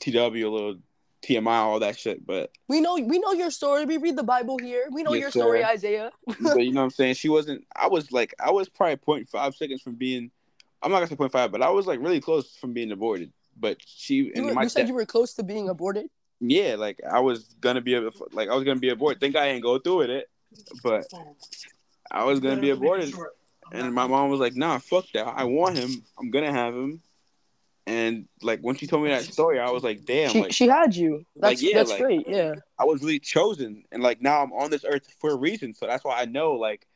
TW, 0.00 0.16
a 0.16 0.48
little 0.48 0.76
TMI, 1.22 1.46
all 1.46 1.80
that 1.80 1.98
shit. 1.98 2.24
But 2.26 2.50
we 2.68 2.80
know 2.80 2.94
we 2.94 3.18
know 3.18 3.32
your 3.32 3.50
story 3.50 3.84
we 3.84 3.96
read 3.96 4.16
the 4.16 4.22
bible 4.22 4.58
here 4.58 4.88
we 4.90 5.02
know 5.02 5.12
Yes, 5.12 5.20
your 5.20 5.30
story 5.30 5.60
sir. 5.60 5.66
isaiah 5.66 6.10
but 6.40 6.64
you 6.64 6.72
know 6.72 6.80
what 6.80 6.84
I'm 6.84 6.90
saying? 6.90 7.14
She 7.14 7.28
wasn't 7.28 7.64
I 7.76 7.86
was 7.88 8.10
like 8.10 8.34
I 8.44 8.50
was 8.50 8.68
probably 8.68 8.96
0.5 8.96 9.54
seconds 9.54 9.82
from 9.82 9.94
being 9.94 10.30
I'm 10.82 10.90
not 10.90 10.98
gonna 10.98 11.08
say 11.08 11.16
0.5, 11.16 11.50
but 11.50 11.62
I 11.62 11.70
was 11.70 11.86
like 11.86 12.00
really 12.00 12.20
close 12.20 12.56
from 12.56 12.74
being 12.74 12.92
aborted. 12.92 13.32
But 13.58 13.78
she 13.84 14.14
you, 14.14 14.32
and 14.34 14.46
were, 14.46 14.54
my 14.54 14.62
you 14.64 14.68
said 14.68 14.82
dad- 14.82 14.88
you 14.88 14.94
were 14.94 15.06
close 15.06 15.34
to 15.34 15.42
being 15.42 15.68
aborted 15.68 16.08
yeah, 16.40 16.74
like 16.76 17.00
I 17.08 17.20
was 17.20 17.54
gonna 17.60 17.80
be 17.80 17.94
a, 17.94 18.10
like 18.32 18.48
I 18.48 18.54
was 18.54 18.64
gonna 18.64 18.80
be 18.80 18.90
aborted. 18.90 19.20
Think 19.20 19.36
I 19.36 19.48
ain't 19.48 19.62
go 19.62 19.78
through 19.78 19.98
with 19.98 20.10
it, 20.10 20.28
but 20.82 21.06
I 22.10 22.24
was 22.24 22.40
gonna 22.40 22.60
be 22.60 22.70
aborted. 22.70 23.14
And 23.72 23.94
my 23.94 24.06
mom 24.06 24.30
was 24.30 24.40
like, 24.40 24.54
"Nah, 24.54 24.78
fuck 24.78 25.06
that. 25.14 25.26
I 25.26 25.44
want 25.44 25.78
him. 25.78 26.04
I'm 26.18 26.30
gonna 26.30 26.52
have 26.52 26.74
him." 26.74 27.00
And 27.86 28.28
like 28.42 28.60
when 28.60 28.76
she 28.76 28.86
told 28.86 29.04
me 29.04 29.10
that 29.10 29.24
story, 29.24 29.58
I 29.58 29.70
was 29.70 29.82
like, 29.82 30.04
"Damn!" 30.04 30.30
she, 30.30 30.42
like 30.42 30.52
she 30.52 30.68
had 30.68 30.94
you 30.94 31.24
that's 31.36 31.62
yeah, 31.62 31.74
that's 31.74 31.90
like- 31.90 32.00
great 32.00 32.28
yeah 32.28 32.54
I 32.78 32.84
was 32.84 33.02
really 33.02 33.20
chosen, 33.20 33.84
and 33.90 34.02
like 34.02 34.20
now 34.20 34.42
I'm 34.42 34.52
on 34.52 34.70
this 34.70 34.84
earth 34.84 35.06
for 35.20 35.30
a 35.30 35.36
reason. 35.36 35.74
So 35.74 35.86
that's 35.86 36.04
why 36.04 36.20
I 36.20 36.26
know, 36.26 36.52
like, 36.52 36.86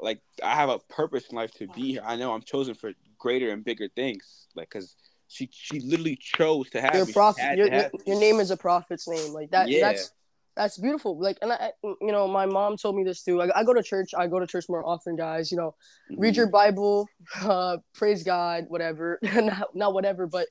like 0.00 0.20
I 0.42 0.54
have 0.54 0.68
a 0.68 0.78
purpose 0.78 1.24
in 1.30 1.36
life 1.36 1.52
to 1.54 1.68
be 1.68 1.92
here. 1.92 2.02
I 2.04 2.16
know 2.16 2.32
I'm 2.32 2.42
chosen 2.42 2.74
for 2.74 2.92
greater 3.18 3.50
and 3.50 3.64
bigger 3.64 3.88
things. 3.88 4.46
Like, 4.54 4.70
cause 4.70 4.94
she 5.34 5.48
she 5.52 5.80
literally 5.80 6.16
chose 6.16 6.70
to 6.70 6.80
have 6.80 6.94
your. 6.94 7.06
Prophet 7.06 7.56
your, 7.56 7.90
your 8.06 8.20
name 8.20 8.38
is 8.40 8.50
a 8.50 8.56
prophet's 8.56 9.08
name. 9.08 9.32
Like 9.32 9.50
that 9.50 9.68
Yeah. 9.68 9.80
that's 9.80 10.12
that's 10.56 10.78
beautiful. 10.78 11.18
Like 11.18 11.38
and 11.42 11.52
I, 11.52 11.72
you 11.82 12.12
know 12.12 12.28
my 12.28 12.46
mom 12.46 12.76
told 12.76 12.94
me 12.94 13.02
this 13.02 13.22
too. 13.22 13.42
I, 13.42 13.60
I 13.60 13.64
go 13.64 13.74
to 13.74 13.82
church 13.82 14.10
i 14.16 14.26
go 14.28 14.38
to 14.38 14.46
church 14.46 14.66
more 14.68 14.86
often 14.86 15.16
guys 15.16 15.50
you 15.50 15.58
know. 15.58 15.74
Read 16.16 16.34
Mhm. 16.34 16.36
your 16.36 16.46
bible 16.46 17.08
uh 17.42 17.78
praise 17.94 18.22
god 18.22 18.66
whatever. 18.68 19.18
Not, 19.34 19.74
not 19.74 19.94
whatever 19.94 20.26
but 20.26 20.46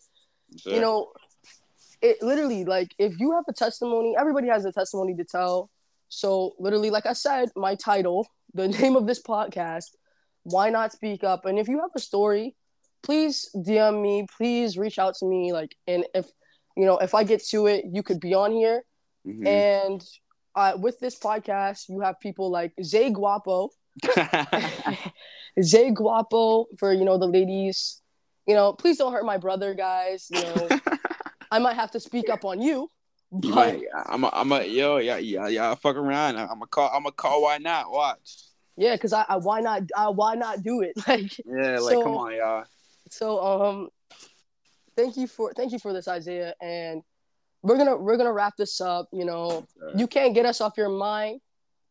So, 0.57 0.71
you 0.71 0.81
know 0.81 1.11
it 2.01 2.21
literally 2.21 2.65
like 2.65 2.93
if 2.99 3.19
you 3.19 3.31
have 3.31 3.45
a 3.47 3.53
testimony 3.53 4.15
everybody 4.19 4.47
has 4.49 4.65
a 4.65 4.71
testimony 4.71 5.15
to 5.15 5.23
tell. 5.23 5.69
So 6.09 6.53
literally 6.59 6.89
like 6.89 7.05
i 7.05 7.13
said 7.13 7.49
my 7.55 7.75
title 7.75 8.27
the 8.53 8.67
name 8.79 8.95
of 8.97 9.07
this 9.07 9.21
podcast 9.21 9.91
Ynot 10.45 10.91
speak 10.91 11.23
up? 11.23 11.45
And 11.45 11.57
if 11.57 11.69
you 11.69 11.79
have 11.79 11.91
a 11.95 11.99
story 11.99 12.55
please 13.03 13.49
dm 13.55 14.01
me 14.01 14.25
please 14.37 14.77
reach 14.77 14.97
out 14.97 15.15
to 15.15 15.25
me 15.25 15.53
like 15.53 15.75
and 15.87 16.05
if 16.15 16.25
you 16.75 16.85
know 16.85 16.97
if 16.97 17.13
i 17.13 17.23
get 17.23 17.43
to 17.43 17.67
it 17.67 17.85
you 17.91 18.01
could 18.01 18.19
be 18.19 18.33
on 18.33 18.51
here 18.51 18.83
mhm. 19.27 19.45
and 19.45 20.03
uh, 20.55 20.73
with 20.77 20.99
this 20.99 21.17
podcast 21.17 21.89
you 21.89 21.99
have 21.99 22.19
people 22.19 22.49
like 22.49 22.73
zay 22.83 23.09
guapo 23.09 23.69
Zay 25.61 25.91
Guapo 25.91 26.65
for 26.77 26.93
you 26.93 27.05
know 27.05 27.17
the 27.17 27.27
ladies. 27.27 28.01
You 28.47 28.55
know, 28.55 28.73
please 28.73 28.97
don't 28.97 29.13
hurt 29.13 29.25
my 29.25 29.37
brother, 29.37 29.73
guys. 29.73 30.27
You 30.31 30.41
know, 30.41 30.69
I 31.51 31.59
might 31.59 31.75
have 31.75 31.91
to 31.91 31.99
speak 31.99 32.29
up 32.29 32.43
on 32.43 32.61
you, 32.61 32.89
but 33.31 33.79
I'm 34.07 34.23
a, 34.25 34.29
I'm 34.33 34.51
a, 34.51 34.63
yo, 34.63 34.97
yeah, 34.97 35.17
yeah, 35.17 35.47
yeah. 35.47 35.75
Fuck 35.75 35.95
around. 35.95 36.37
I'm 36.37 36.61
a 36.61 36.67
call. 36.67 36.91
I'm 36.93 37.05
a 37.05 37.11
call. 37.11 37.43
Why 37.43 37.57
not? 37.57 37.91
Watch. 37.91 38.43
yeah, 38.75 38.95
because 38.95 39.13
I, 39.13 39.25
I 39.29 39.37
why 39.37 39.61
not 39.61 39.83
I, 39.95 40.09
why 40.09 40.35
not 40.35 40.63
do 40.63 40.81
it? 40.81 40.93
Like 41.07 41.37
Yeah, 41.45 41.79
like 41.79 41.93
So- 41.93 42.03
come 42.03 42.15
on, 42.15 42.35
y'all. 42.35 42.65
So 43.13 43.39
um, 43.41 43.89
thank 44.95 45.17
you 45.17 45.27
for 45.27 45.53
thank 45.53 45.71
you 45.71 45.79
for 45.79 45.93
this, 45.93 46.07
Isaiah, 46.07 46.53
and 46.61 47.01
we're 47.61 47.77
gonna 47.77 47.95
we're 47.95 48.17
gonna 48.17 48.33
wrap 48.33 48.57
this 48.57 48.81
up. 48.81 49.07
You 49.11 49.25
know, 49.25 49.65
you 49.95 50.07
can't 50.07 50.33
get 50.33 50.45
us 50.45 50.61
off 50.61 50.73
your 50.77 50.89
mind, 50.89 51.41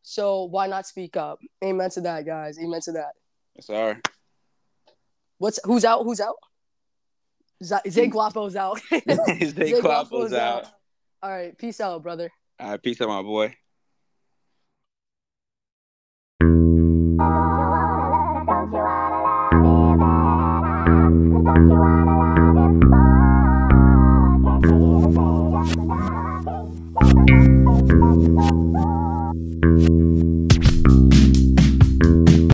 so 0.01 0.43
why 0.43 0.67
not 0.67 0.85
speak 0.85 1.15
up? 1.15 1.39
Amen 1.63 1.89
to 1.91 2.01
that, 2.01 2.25
guys. 2.25 2.59
Amen 2.59 2.81
to 2.81 2.91
that. 2.93 3.13
Sorry. 3.61 3.97
What's 5.37 5.59
who's 5.63 5.85
out? 5.85 6.03
Who's 6.03 6.19
out? 6.19 6.35
Z- 7.63 7.89
Zay 7.89 8.09
Guapo's 8.09 8.55
out. 8.55 8.79
Zay 8.89 9.45
Zay 9.45 9.81
Guapo's 9.81 10.33
out. 10.33 10.65
All 11.21 11.31
right, 11.31 11.57
peace 11.57 11.79
out, 11.79 12.03
brother. 12.03 12.29
All 12.59 12.71
right, 12.71 12.81
peace 12.81 12.99
out, 12.99 13.07
my 13.07 13.21
boy. 13.21 13.55
Don't 21.69 21.92